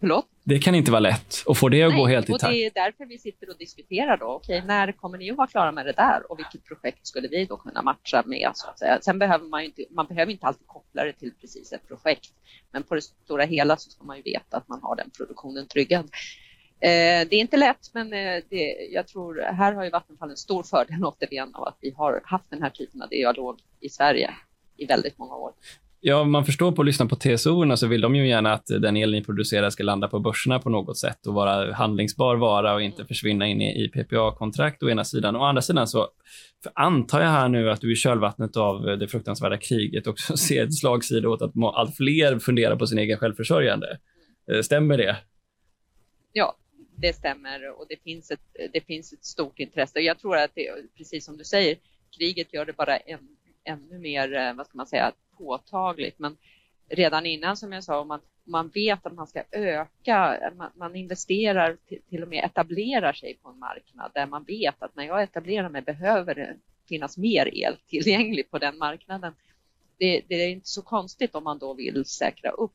[0.00, 0.26] Förlåt?
[0.44, 2.42] Det kan inte vara lätt att få det att Nej, gå helt i takt.
[2.42, 4.26] det är därför vi sitter och diskuterar då.
[4.26, 7.44] Okej, när kommer ni att vara klara med det där och vilket projekt skulle vi
[7.44, 8.50] då kunna matcha med?
[8.54, 8.98] Så att säga.
[9.02, 12.32] Sen behöver man inte, man behöver inte alltid koppla det till precis ett projekt.
[12.72, 15.66] Men på det stora hela så ska man ju veta att man har den produktionen
[15.66, 16.04] tryggad.
[16.80, 20.36] Eh, det är inte lätt, men eh, det, jag tror här har ju Vattenfall en
[20.36, 24.30] stor fördel återigen av att vi har haft den här typen av dialog i Sverige
[24.76, 25.52] i väldigt många år.
[26.02, 28.96] Ja, man förstår på att lyssna på TSO så vill de ju gärna att den
[28.96, 32.82] el ni producerar ska landa på börserna på något sätt och vara handlingsbar vara och
[32.82, 35.36] inte försvinna in i, i PPA-kontrakt å ena sidan.
[35.36, 36.08] Å andra sidan så
[36.74, 40.78] antar jag här nu att du i kölvattnet av det fruktansvärda kriget också ser ett
[40.78, 43.98] slagsida åt att allt fler funderar på sin egen självförsörjande.
[44.52, 45.16] Eh, stämmer det?
[46.32, 46.56] Ja,
[46.96, 50.00] det stämmer och det finns ett, det finns ett stort intresse.
[50.00, 51.76] Jag tror att det, precis som du säger,
[52.18, 53.18] kriget gör det bara en,
[53.64, 56.18] ännu mer, eh, vad ska man säga, påtagligt.
[56.18, 56.36] Men
[56.88, 60.96] redan innan som jag sa, om man, man vet att man ska öka, man, man
[60.96, 65.04] investerar till, till, och med etablerar sig på en marknad där man vet att när
[65.04, 66.56] jag etablerar mig behöver det
[66.88, 69.32] finnas mer el tillgänglig på den marknaden.
[69.98, 72.72] Det, det är inte så konstigt om man då vill säkra upp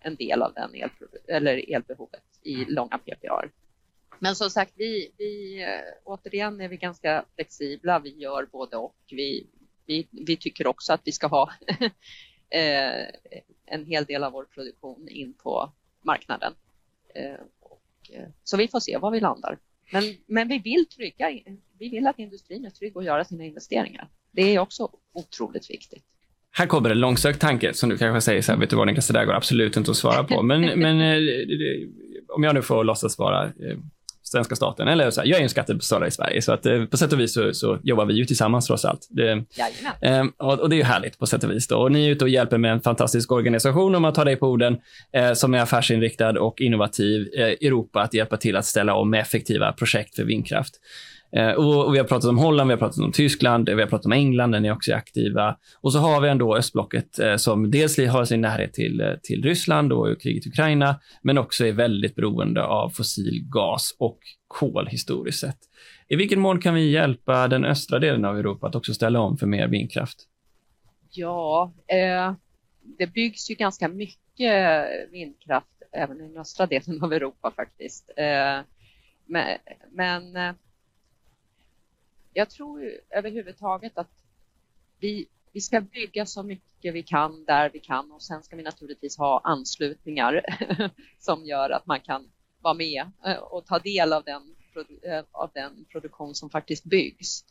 [0.00, 0.90] en del av den el,
[1.28, 3.44] eller elbehovet i långa PPA.
[4.18, 7.98] Men som sagt, vi, vi, eh, återigen är vi ganska flexibla.
[7.98, 8.96] Vi gör både och.
[9.10, 9.46] Vi,
[9.90, 11.50] vi, vi tycker också att vi ska ha
[12.50, 13.06] eh,
[13.66, 15.72] en hel del av vår produktion in på
[16.02, 16.52] marknaden.
[17.60, 18.10] Och,
[18.44, 19.58] så vi får se var vi landar.
[19.92, 21.30] Men, men vi vill trygga,
[21.78, 24.08] vi vill att industrin är trygg och göra sina investeringar.
[24.30, 26.04] Det är också otroligt viktigt.
[26.52, 29.06] Här kommer en långsökt tanke som du kanske säger så här, vet du vad Niklas,
[29.06, 30.42] det där går absolut inte att svara på.
[30.42, 31.88] Men, men eh,
[32.28, 33.78] om jag nu får låtsas vara eh,
[34.30, 36.96] svenska staten, eller så här, jag är en skattebetalare i Sverige, så att eh, på
[36.96, 39.06] sätt och vis så, så jobbar vi ju tillsammans trots allt.
[39.10, 39.30] Det,
[40.00, 41.68] eh, och, och, det är ju härligt på sätt och vis.
[41.68, 41.76] Då.
[41.76, 44.48] Och ni är ute och hjälper med en fantastisk organisation, om man tar dig på
[44.48, 44.78] orden,
[45.12, 49.20] eh, som är affärsinriktad och innovativ, eh, Europa, att hjälpa till att ställa om med
[49.20, 50.74] effektiva projekt för vindkraft.
[51.32, 53.82] Eh, och, och, vi har pratat om Holland, vi har pratat om Tyskland, eh, vi
[53.82, 55.56] har pratat om England, där ni också är aktiva.
[55.80, 59.92] Och så har vi ändå östblocket eh, som dels har sin närhet till, till Ryssland
[59.92, 64.18] och kriget i Ukraina, men också är väldigt beroende av fossil gas och
[64.48, 65.58] kol historiskt sett.
[66.08, 69.36] I vilken mån kan vi hjälpa den östra delen av Europa att också ställa om
[69.36, 70.18] för mer vindkraft?
[71.10, 72.32] Ja, eh,
[72.98, 78.10] det byggs ju ganska mycket vindkraft även i den östra delen av Europa faktiskt.
[78.16, 78.60] Eh,
[79.26, 79.58] men,
[79.90, 80.54] men eh,
[82.32, 84.10] jag tror överhuvudtaget att
[85.00, 88.62] vi, vi ska bygga så mycket vi kan där vi kan och sen ska vi
[88.62, 90.44] naturligtvis ha anslutningar
[91.18, 94.54] som gör att man kan vara med eh, och ta del av den,
[95.02, 97.44] eh, av den produktion som faktiskt byggs.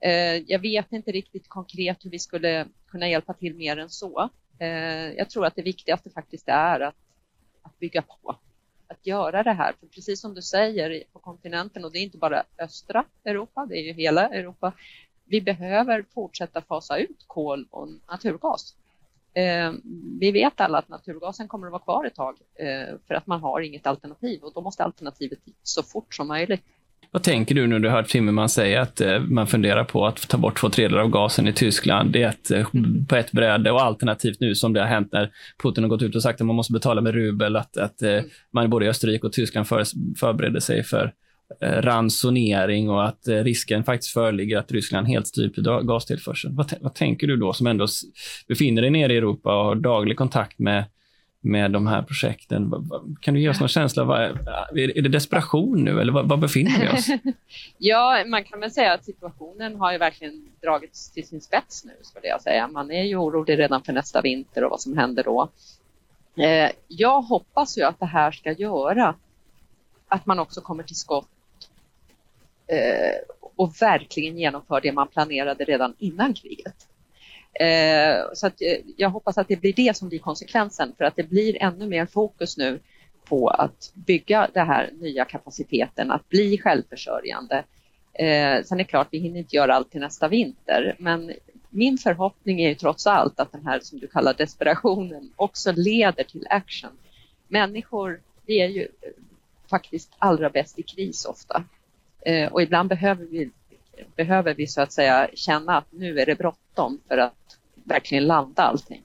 [0.00, 4.28] Eh, jag vet inte riktigt konkret hur vi skulle kunna hjälpa till mer än så.
[5.16, 6.96] Jag tror att det viktigaste faktiskt är att,
[7.62, 8.36] att bygga på
[8.88, 9.74] att göra det här.
[9.80, 13.76] För precis som du säger på kontinenten, och det är inte bara östra Europa, det
[13.78, 14.72] är ju hela Europa.
[15.24, 18.74] Vi behöver fortsätta fasa ut kol och naturgas.
[19.34, 19.72] Eh,
[20.20, 23.40] vi vet alla att naturgasen kommer att vara kvar ett tag eh, för att man
[23.40, 26.62] har inget alternativ och då måste alternativet så fort som möjligt.
[27.10, 30.38] Vad tänker du när du hör Timmerman säga att eh, man funderar på att ta
[30.38, 33.06] bort två tredjedelar av gasen i Tyskland det är ett, eh, mm.
[33.06, 35.30] på ett bräde och alternativt nu som det har hänt när
[35.62, 38.20] Putin har gått ut och sagt att man måste betala med rubel, att, att eh,
[38.52, 39.84] man både i Österrike och Tyskland för,
[40.18, 41.12] förbereder sig för
[41.60, 46.56] ransonering och att risken faktiskt föreligger att Ryssland helt stryper gastillförseln.
[46.56, 47.86] Vad, vad tänker du då som ändå
[48.48, 50.84] befinner dig nere i Europa och har daglig kontakt med
[51.40, 52.90] med de här projekten.
[53.20, 54.02] Kan du ge oss någon känsla?
[54.74, 57.34] Är det desperation nu eller var befinner vi oss?
[57.78, 61.92] ja, man kan väl säga att situationen har ju verkligen dragits till sin spets nu
[62.02, 62.68] skulle jag säga.
[62.68, 65.48] Man är ju orolig redan för nästa vinter och vad som händer då.
[66.36, 69.14] Eh, jag hoppas ju att det här ska göra
[70.08, 71.28] att man också kommer till skott
[72.66, 76.88] eh, och verkligen genomför det man planerade redan innan kriget.
[77.58, 81.16] Eh, så att, eh, jag hoppas att det blir det som blir konsekvensen för att
[81.16, 82.80] det blir ännu mer fokus nu
[83.24, 87.64] på att bygga den här nya kapaciteten, att bli självförsörjande.
[88.12, 91.32] Eh, sen är det klart, vi hinner inte göra allt till nästa vinter, men
[91.70, 96.24] min förhoppning är ju trots allt att den här som du kallar desperationen också leder
[96.24, 96.90] till action.
[97.48, 99.10] Människor, vi är ju eh,
[99.70, 101.64] faktiskt allra bäst i kris ofta
[102.20, 103.50] eh, och ibland behöver vi
[104.16, 108.62] behöver vi så att säga känna att nu är det bråttom för att verkligen landa
[108.62, 109.02] allting.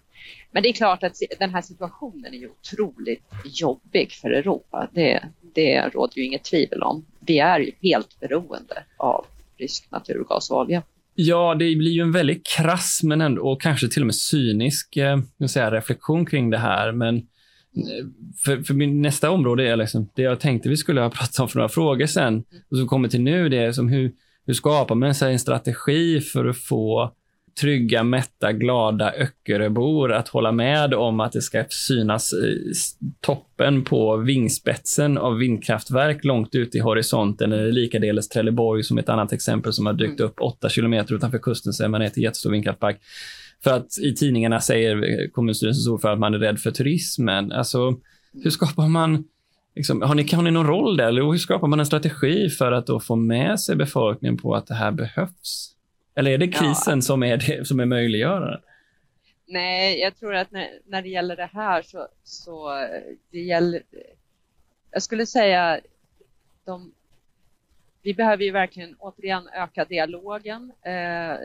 [0.51, 4.89] Men det är klart att den här situationen är otroligt jobbig för Europa.
[4.93, 5.23] Det,
[5.55, 7.05] det råder ju inget tvivel om.
[7.19, 9.25] Vi är ju helt beroende av
[9.57, 10.83] rysk naturgas och olja.
[11.15, 14.97] Ja, det blir ju en väldigt krass men ändå, och kanske till och med cynisk
[14.97, 16.91] eh, säga, reflektion kring det här.
[16.91, 17.23] Men eh,
[18.45, 21.49] för, för min nästa område är liksom det jag tänkte vi skulle ha pratat om
[21.49, 23.49] för några frågor sen och som kommer till nu.
[23.49, 24.11] Det är som hur,
[24.45, 27.13] hur skapar man sig en strategi för att få
[27.61, 32.33] trygga, mätta, glada Öckeröbor att hålla med om att det ska synas
[33.21, 39.33] toppen på vingspetsen av vindkraftverk långt ute i horisonten, eller likaledes Trelleborg som ett annat
[39.33, 40.29] exempel som har dykt mm.
[40.29, 43.01] upp åtta kilometer utanför kusten, säger man är till jättestor vindkraftpark.
[43.63, 47.51] För att i tidningarna säger kommunstyrelsens ordförande att man är rädd för turismen.
[47.51, 47.93] Alltså,
[48.43, 49.23] hur skapar man
[49.75, 51.07] Liksom, har, ni, har ni någon roll där?
[51.07, 54.67] Eller hur skapar man en strategi för att då få med sig befolkningen på att
[54.67, 55.75] det här behövs?
[56.15, 57.01] Eller är det krisen ja.
[57.01, 58.61] som är, det, som är möjliggöraren?
[59.45, 62.69] Nej, jag tror att när, när det gäller det här så, så
[63.31, 63.83] det gäller,
[64.91, 65.79] jag skulle säga
[66.65, 66.93] de,
[68.01, 70.71] vi behöver ju verkligen återigen öka dialogen.
[70.81, 71.37] Eh,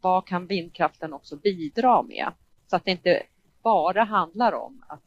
[0.00, 2.32] vad kan vindkraften också bidra med?
[2.66, 3.22] Så att det inte
[3.62, 5.02] bara handlar om att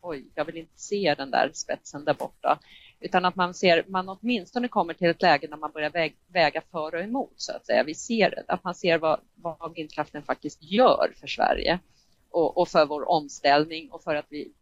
[0.00, 2.58] oj, jag vill inte se den där spetsen där borta.
[3.00, 6.62] Utan att man ser, man åtminstone kommer till ett läge när man börjar väg, väga
[6.70, 7.84] för och emot så att säga.
[7.84, 11.78] Vi ser att man ser vad, vad vindkraften faktiskt gör för Sverige
[12.30, 14.52] och, och för vår omställning och för att vi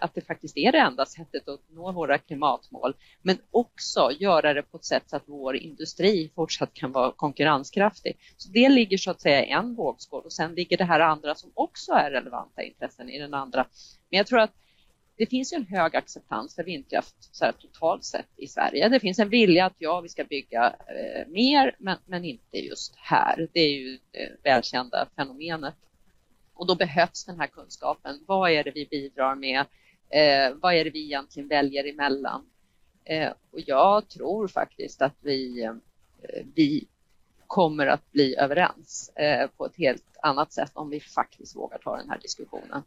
[0.00, 4.62] att det faktiskt är det enda sättet att nå våra klimatmål, men också göra det
[4.62, 8.16] på ett sätt så att vår industri fortsatt kan vara konkurrenskraftig.
[8.36, 11.34] Så det ligger så att säga i en vågskål och sen ligger det här andra
[11.34, 13.66] som också är relevanta intressen i den andra.
[14.10, 14.54] Men jag tror att
[15.20, 18.88] det finns en hög acceptans för vindkraft så här, totalt sett i Sverige.
[18.88, 22.94] Det finns en vilja att ja, vi ska bygga eh, mer, men, men inte just
[22.96, 23.48] här.
[23.52, 25.74] Det är ju det välkända fenomenet.
[26.54, 28.20] Och då behövs den här kunskapen.
[28.26, 29.60] Vad är det vi bidrar med?
[30.08, 32.46] Eh, vad är det vi egentligen väljer emellan?
[33.04, 35.74] Eh, och jag tror faktiskt att vi, eh,
[36.54, 36.86] vi
[37.46, 41.96] kommer att bli överens eh, på ett helt annat sätt om vi faktiskt vågar ta
[41.96, 42.82] den här diskussionen.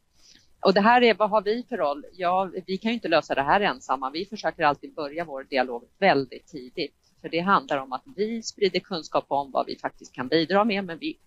[0.63, 2.05] Och det här är, vad har vi för roll?
[2.13, 4.09] Ja, vi kan ju inte lösa det här ensamma.
[4.09, 6.95] Vi försöker alltid börja vår dialog väldigt tidigt.
[7.21, 10.85] För det handlar om att vi sprider kunskap om vad vi faktiskt kan bidra med,
[10.85, 11.17] men vi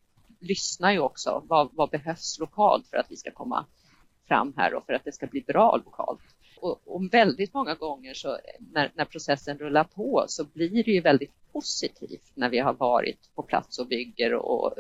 [0.41, 1.43] lyssnar ju också.
[1.49, 3.67] Vad, vad behövs lokalt för att vi ska komma
[4.29, 6.21] fram här och för att det ska bli bra lokalt?
[6.61, 8.39] Och, och väldigt många gånger så
[8.73, 13.35] när, när, processen rullar på så blir det ju väldigt positivt när vi har varit
[13.35, 14.75] på plats och bygger och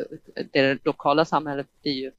[0.53, 2.13] det lokala samhället blir ju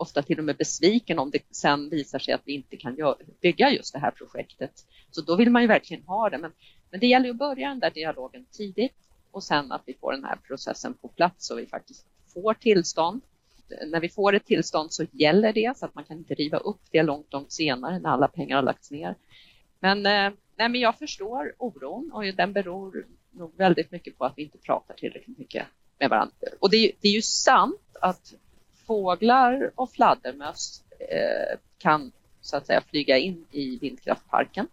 [0.00, 2.96] ofta till och med besviken om det sen visar sig att vi inte kan
[3.40, 4.72] bygga just det här projektet.
[5.10, 6.38] Så då vill man ju verkligen ha det.
[6.38, 6.52] Men,
[6.90, 8.94] men det gäller ju att börja den där dialogen tidigt
[9.30, 13.20] och sen att vi får den här processen på plats så vi faktiskt får tillstånd.
[13.86, 16.80] När vi får ett tillstånd så gäller det så att man kan inte riva upp
[16.90, 19.14] det långt, långt senare när alla pengar har lagts ner.
[19.80, 24.32] Men, eh, nej, men jag förstår oron och den beror nog väldigt mycket på att
[24.36, 25.66] vi inte pratar tillräckligt mycket
[25.98, 26.34] med varandra.
[26.60, 28.34] Och det, det är ju sant att
[28.90, 34.68] fåglar och fladdermöss eh, kan så att säga flyga in i vindkraftparken.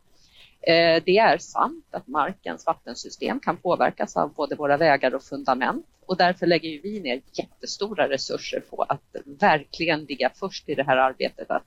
[0.61, 5.86] Eh, det är sant att markens vattensystem kan påverkas av både våra vägar och fundament
[6.05, 10.97] och därför lägger vi ner jättestora resurser på att verkligen ligga först i det här
[10.97, 11.65] arbetet att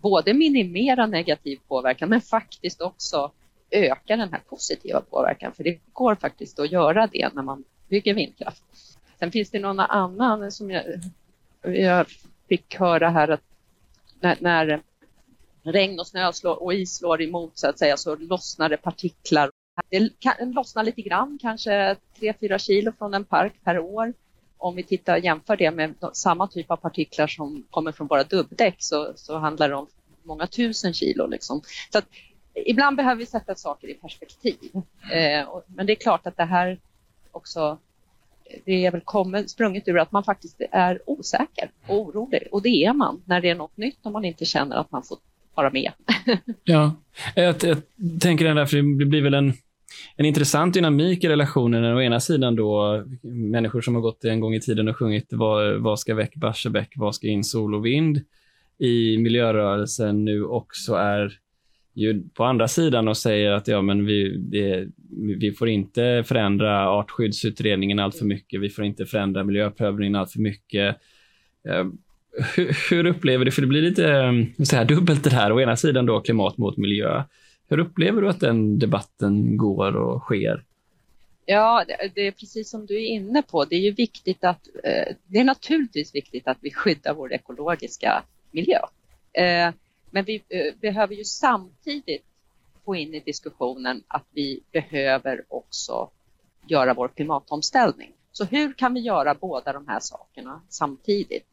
[0.00, 3.32] både minimera negativ påverkan men faktiskt också
[3.70, 8.14] öka den här positiva påverkan för det går faktiskt att göra det när man bygger
[8.14, 8.62] vindkraft.
[9.18, 10.84] Sen finns det någon annan som jag
[11.74, 12.06] jag
[12.48, 13.42] fick höra här att
[14.20, 14.82] när, när
[15.62, 19.50] regn och snö slår, och is slår emot så att säga så lossnar det partiklar.
[19.90, 24.12] Det kan, lossnar lite grann, kanske 3-4 kilo från en park per år.
[24.58, 28.76] Om vi tittar jämför det med samma typ av partiklar som kommer från våra dubbdäck
[28.78, 29.86] så, så handlar det om
[30.22, 31.26] många tusen kilo.
[31.26, 31.62] Liksom.
[31.92, 32.04] Så att,
[32.54, 34.56] ibland behöver vi sätta saker i perspektiv.
[35.12, 36.80] Eh, och, men det är klart att det här
[37.32, 37.78] också
[38.64, 42.48] det är väl kommit, sprunget ur att man faktiskt är osäker och orolig.
[42.52, 45.02] Och det är man när det är något nytt och man inte känner att man
[45.02, 45.18] får
[45.54, 45.92] vara med.
[46.64, 46.94] ja,
[47.34, 47.78] jag, jag
[48.20, 49.52] tänker det där, för det blir väl en,
[50.16, 51.96] en intressant dynamik i relationen.
[51.96, 55.80] Å ena sidan då människor som har gått en gång i tiden och sjungit vad,
[55.80, 58.20] vad ska väck Barsebäck, vad ska in sol och vind
[58.78, 61.38] i miljörörelsen nu också är
[62.34, 64.88] på andra sidan och säger att ja, men vi, det,
[65.38, 68.60] vi får inte förändra artskyddsutredningen allt för mycket.
[68.60, 70.96] Vi får inte förändra miljöprövningen allt för mycket.
[71.68, 71.86] Eh,
[72.56, 75.60] hur, hur, upplever du, för det blir lite eh, så här, dubbelt det här, å
[75.60, 77.22] ena sidan då klimat mot miljö.
[77.68, 80.64] Hur upplever du att den debatten går och sker?
[81.46, 81.84] Ja,
[82.14, 83.64] det är precis som du är inne på.
[83.64, 88.22] Det är ju viktigt att, eh, det är naturligtvis viktigt att vi skyddar vår ekologiska
[88.50, 88.78] miljö.
[90.16, 92.24] Men vi eh, behöver ju samtidigt
[92.84, 96.10] få in i diskussionen att vi behöver också
[96.66, 98.12] göra vår klimatomställning.
[98.32, 101.46] Så hur kan vi göra båda de här sakerna samtidigt?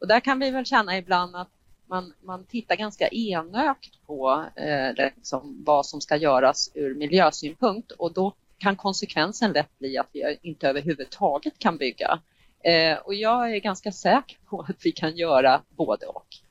[0.00, 1.48] Och där kan vi väl känna ibland att
[1.86, 8.12] man, man tittar ganska enögt på eh, liksom vad som ska göras ur miljösynpunkt och
[8.12, 12.18] då kan konsekvensen lätt bli att vi inte överhuvudtaget kan bygga.
[12.64, 16.43] Eh, och jag är ganska säker på att vi kan göra både och.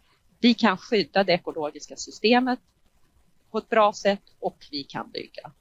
[0.43, 2.59] Vi kan skydda det ekologiska systemet
[3.51, 5.51] på ett bra sätt och vi kan bygga.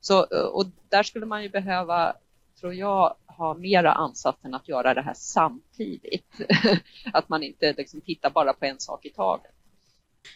[0.00, 0.22] Så,
[0.52, 2.12] och där skulle man ju behöva,
[2.60, 6.40] tror jag, ha mera ansatsen att göra det här samtidigt.
[7.12, 9.52] att man inte liksom tittar bara på en sak i taget.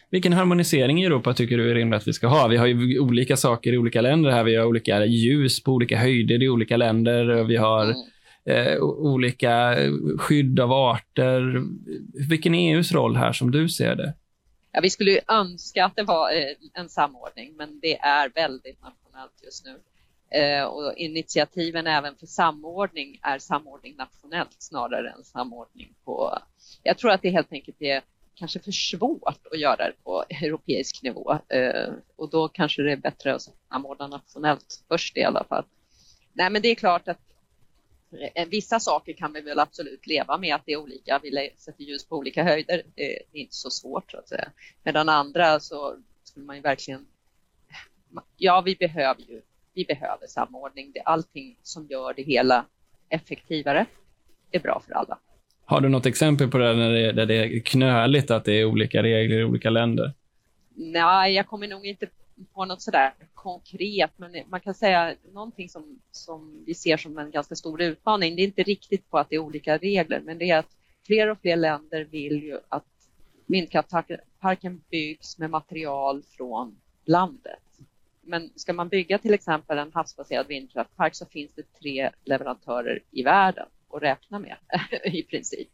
[0.09, 2.47] Vilken harmonisering i Europa tycker du är rimligt att vi ska ha?
[2.47, 4.43] Vi har ju olika saker i olika länder här.
[4.43, 7.43] Vi har olika ljus på olika höjder i olika länder.
[7.43, 7.95] Vi har mm
[8.45, 9.75] eh, olika
[10.17, 11.63] skydd av arter.
[12.29, 14.13] Vilken är EUs roll här som du ser det?
[14.71, 19.43] Ja, vi skulle önska att det var eh, en samordning, men det är väldigt nationellt
[19.43, 19.79] just nu.
[20.39, 26.39] Eh, och initiativen även för samordning är samordning nationellt snarare än samordning på...
[26.83, 28.01] Jag tror att det helt enkelt är
[28.35, 32.97] kanske för svårt att göra det på europeisk nivå eh, och då kanske det är
[32.97, 35.65] bättre att samordna nationellt först i alla fall.
[36.33, 37.19] Nej, men det är klart att
[38.47, 41.19] vissa saker kan vi väl absolut leva med att det är olika.
[41.23, 42.81] Vi sätter ljus på olika höjder.
[42.95, 44.51] Det är inte så svårt så att säga.
[44.83, 47.05] Medan andra så skulle man ju verkligen...
[48.37, 49.41] Ja, vi behöver ju
[49.75, 50.91] vi behöver samordning.
[50.93, 52.65] Det är allting som gör det hela
[53.09, 53.85] effektivare
[54.51, 55.19] är bra för alla.
[55.65, 58.65] Har du något exempel på det när det, där det är knöligt att det är
[58.65, 60.13] olika regler i olika länder?
[60.75, 62.07] Nej, jag kommer nog inte
[62.53, 63.13] på något sådär
[63.45, 68.35] konkret, men man kan säga någonting som, som vi ser som en ganska stor utmaning.
[68.35, 70.75] Det är inte riktigt på att det är olika regler, men det är att
[71.05, 72.85] fler och fler länder vill ju att
[73.45, 77.59] vindkraftparken byggs med material från landet.
[78.21, 83.23] Men ska man bygga till exempel en havsbaserad vindkraftpark så finns det tre leverantörer i
[83.23, 84.57] världen att räkna med
[85.03, 85.69] i princip.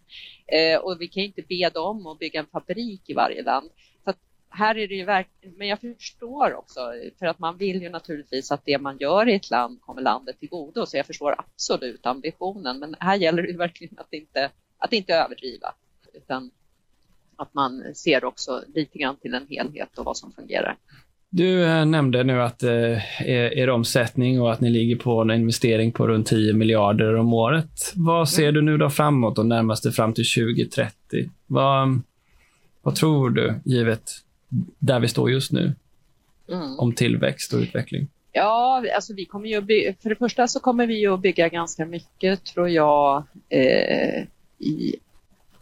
[0.47, 3.69] Eh, och vi kan inte be dem att bygga en fabrik i varje land.
[4.03, 4.13] Så
[4.53, 6.79] här är det ju verkligen, men jag förstår också,
[7.19, 10.39] för att man vill ju naturligtvis att det man gör i ett land kommer landet
[10.39, 14.93] till godo, så jag förstår absolut ambitionen, men här gäller det verkligen att inte, att
[14.93, 15.73] inte överdriva,
[16.13, 16.51] utan
[17.35, 20.77] att man ser också lite grann till en helhet och vad som fungerar.
[21.29, 25.91] Du eh, nämnde nu att eh, er omsättning och att ni ligger på en investering
[25.91, 27.93] på runt 10 miljarder om året.
[27.95, 28.53] Vad ser mm.
[28.53, 31.29] du nu då framåt och närmaste fram till 2030?
[31.47, 32.01] Vad,
[32.81, 34.11] vad tror du, givet
[34.79, 35.75] där vi står just nu,
[36.51, 36.79] mm.
[36.79, 38.07] om tillväxt och utveckling?
[38.31, 41.85] Ja, alltså vi kommer ju bygga, för det första så kommer vi att bygga ganska
[41.85, 44.23] mycket, tror jag, eh,
[44.59, 44.95] i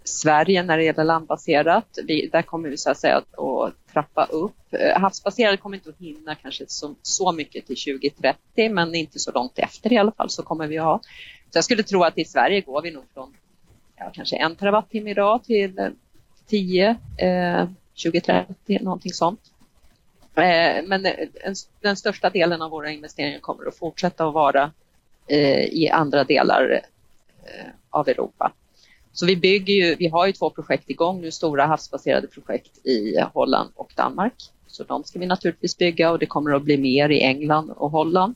[0.04, 1.98] Sverige när det gäller landbaserat.
[2.08, 4.74] Vi, där kommer vi så att säga att trappa upp.
[4.74, 9.32] Eh, havsbaserat kommer inte att hinna kanske så, så mycket till 2030, men inte så
[9.32, 11.02] långt efter i alla fall så kommer vi att ha.
[11.50, 13.34] Så jag skulle tro att i Sverige går vi nog från
[13.98, 15.92] ja, kanske en terawattimme idag till
[16.48, 17.68] 10, eh,
[18.04, 19.42] 2030, någonting sånt.
[20.36, 21.08] Eh, men
[21.82, 24.72] den största delen av våra investeringar kommer att fortsätta att vara
[25.28, 26.82] eh, i andra delar
[27.44, 28.52] eh, av Europa.
[29.12, 33.20] Så vi bygger ju, vi har ju två projekt igång nu, stora havsbaserade projekt i
[33.34, 34.34] Holland och Danmark.
[34.68, 37.92] Så de ska vi naturligtvis bygga och det kommer att bli mer i England och
[37.92, 38.36] Holland.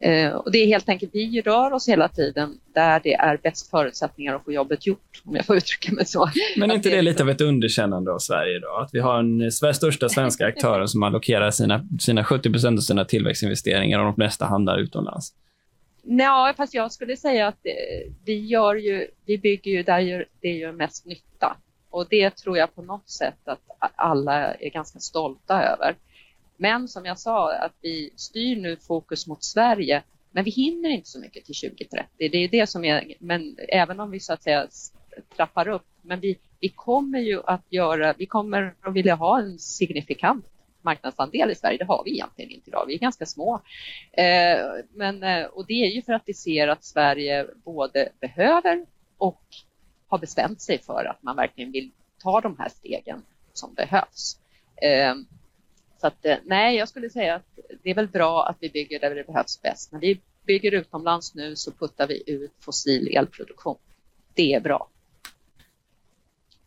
[0.00, 3.70] Eh, och det är helt enkelt, vi rör oss hela tiden där det är bäst
[3.70, 6.30] förutsättningar att få jobbet gjort, om jag får uttrycka mig så.
[6.56, 8.76] Men är inte det lite av ett underkännande av Sverige då?
[8.82, 12.82] Att vi har en Sveriges största svenska aktör som allokerar sina, sina 70 procent av
[12.82, 15.34] sina tillväxtinvesteringar och de flesta handlar utomlands.
[16.02, 20.52] Nej, fast jag skulle säga att eh, vi, gör ju, vi bygger ju där det
[20.52, 21.56] gör mest nytta.
[21.90, 23.60] Och det tror jag på något sätt att
[23.96, 25.96] alla är ganska stolta över.
[26.60, 31.08] Men som jag sa, att vi styr nu fokus mot Sverige, men vi hinner inte
[31.08, 32.08] så mycket till 2030.
[32.16, 34.68] Det är det som är, men även om vi så att säga
[35.36, 39.58] trappar upp, men vi, vi kommer ju att göra, vi kommer att vilja ha en
[39.58, 40.46] signifikant
[40.82, 41.78] marknadsandel i Sverige.
[41.78, 42.84] Det har vi egentligen inte idag.
[42.86, 43.60] Vi är ganska små.
[44.12, 44.58] Eh,
[44.94, 48.86] men, eh, och det är ju för att vi ser att Sverige både behöver
[49.18, 49.42] och
[50.08, 51.90] har bestämt sig för att man verkligen vill
[52.22, 54.38] ta de här stegen som behövs.
[54.82, 55.14] Eh,
[56.00, 59.14] så att, nej, jag skulle säga att det är väl bra att vi bygger där
[59.14, 59.92] det behövs bäst.
[59.92, 63.78] När vi bygger utomlands nu så puttar vi ut fossil elproduktion.
[64.34, 64.90] Det är bra.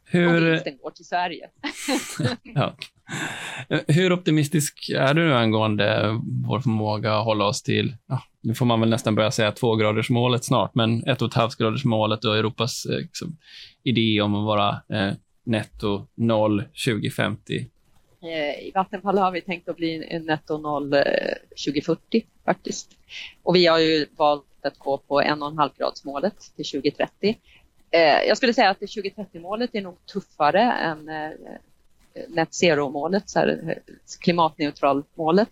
[0.05, 0.27] Hur...
[0.27, 1.49] Och vinsten går till Sverige.
[2.43, 2.75] ja.
[3.87, 8.79] Hur optimistisk är du angående vår förmåga att hålla oss till, ja, nu får man
[8.79, 12.97] väl nästan börja säga tvågradersmålet snart, men ett och ett halvt gradersmålet och Europas eh,
[12.97, 13.37] liksom,
[13.83, 15.13] idé om att vara eh,
[15.43, 17.67] netto noll 2050?
[18.23, 21.01] Eh, I Vattenfall har vi tänkt att bli netto noll eh,
[21.65, 22.97] 2040 faktiskt.
[23.43, 27.37] Och vi har ju valt att gå på en och en halv gradsmålet till 2030.
[27.91, 31.09] Eh, jag skulle säga att 2030-målet är nog tuffare än
[32.27, 33.23] net zero-målet,
[34.19, 35.49] klimatneutral-målet.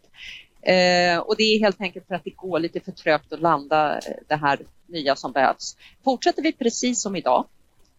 [0.61, 3.99] Eh, och det är helt enkelt för att det går lite för trögt att landa
[4.27, 5.77] det här nya som behövs.
[6.03, 7.45] Fortsätter vi precis som idag,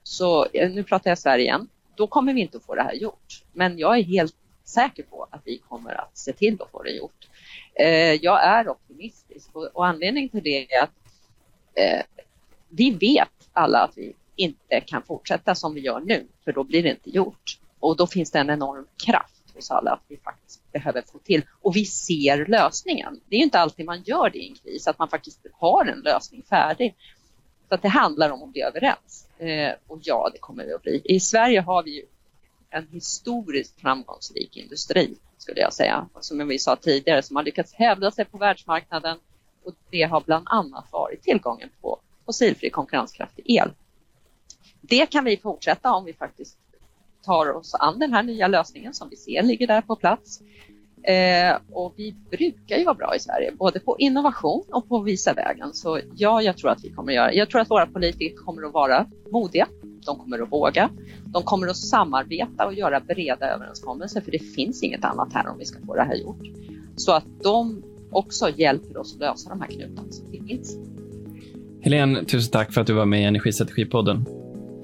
[0.02, 3.44] så nu pratar jag Sverige igen, då kommer vi inte att få det här gjort.
[3.52, 4.34] Men jag är helt
[4.70, 7.28] säker på att vi kommer att se till att få det gjort.
[7.74, 10.90] Eh, jag är optimistisk och, och anledningen till det är att
[11.74, 12.02] eh,
[12.68, 16.82] vi vet alla att vi inte kan fortsätta som vi gör nu, för då blir
[16.82, 17.58] det inte gjort.
[17.80, 21.42] Och då finns det en enorm kraft hos alla att vi faktiskt behöver få till.
[21.60, 23.20] Och vi ser lösningen.
[23.28, 26.00] Det är inte alltid man gör det i en kris, att man faktiskt har en
[26.00, 26.94] lösning färdig.
[27.68, 29.28] Så att det handlar om att bli överens.
[29.38, 31.02] Eh, och ja, det kommer vi att bli.
[31.04, 32.06] I Sverige har vi ju
[32.70, 36.08] en historiskt framgångsrik industri, skulle jag säga.
[36.20, 39.18] Som vi sa tidigare, som har lyckats hävda sig på världsmarknaden.
[39.64, 43.70] Och det har bland annat varit tillgången på fossilfri konkurrenskraftig el.
[44.80, 46.58] Det kan vi fortsätta om vi faktiskt
[47.24, 50.40] tar oss an den här nya lösningen som vi ser ligger där på plats.
[51.02, 55.06] Eh, och vi brukar ju vara bra i Sverige, både på innovation och på att
[55.06, 55.74] visa vägen.
[55.74, 57.32] Så ja, jag tror att vi kommer att göra.
[57.32, 59.68] Jag tror att våra politiker kommer att vara modiga
[60.06, 60.90] de kommer att våga.
[61.24, 65.58] De kommer att samarbeta och göra breda överenskommelser för det finns inget annat här om
[65.58, 66.42] vi ska få det här gjort.
[66.96, 70.78] Så att de också hjälper oss att lösa de här knutarna som finns.
[71.82, 74.26] Helene, tusen tack för att du var med i Energistrategipodden.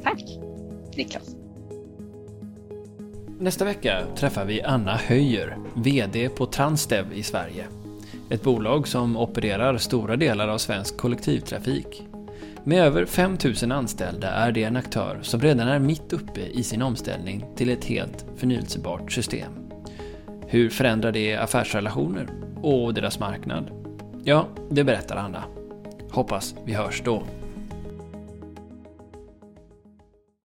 [0.03, 0.23] Tack,
[0.97, 1.37] Niklas.
[3.39, 7.67] Nästa vecka träffar vi Anna Höjer, VD på Transdev i Sverige.
[8.31, 12.06] Ett bolag som opererar stora delar av svensk kollektivtrafik.
[12.69, 16.83] Med över 5000 anställda är det en aktör som redan är mitt uppe i sin
[16.83, 19.53] omställning till ett helt förnyelsebart system.
[20.47, 22.29] Hur förändrar det affärsrelationer
[22.63, 23.71] och deras marknad?
[24.25, 25.45] Ja, det berättar Anna.
[26.11, 27.23] Hoppas vi hörs då.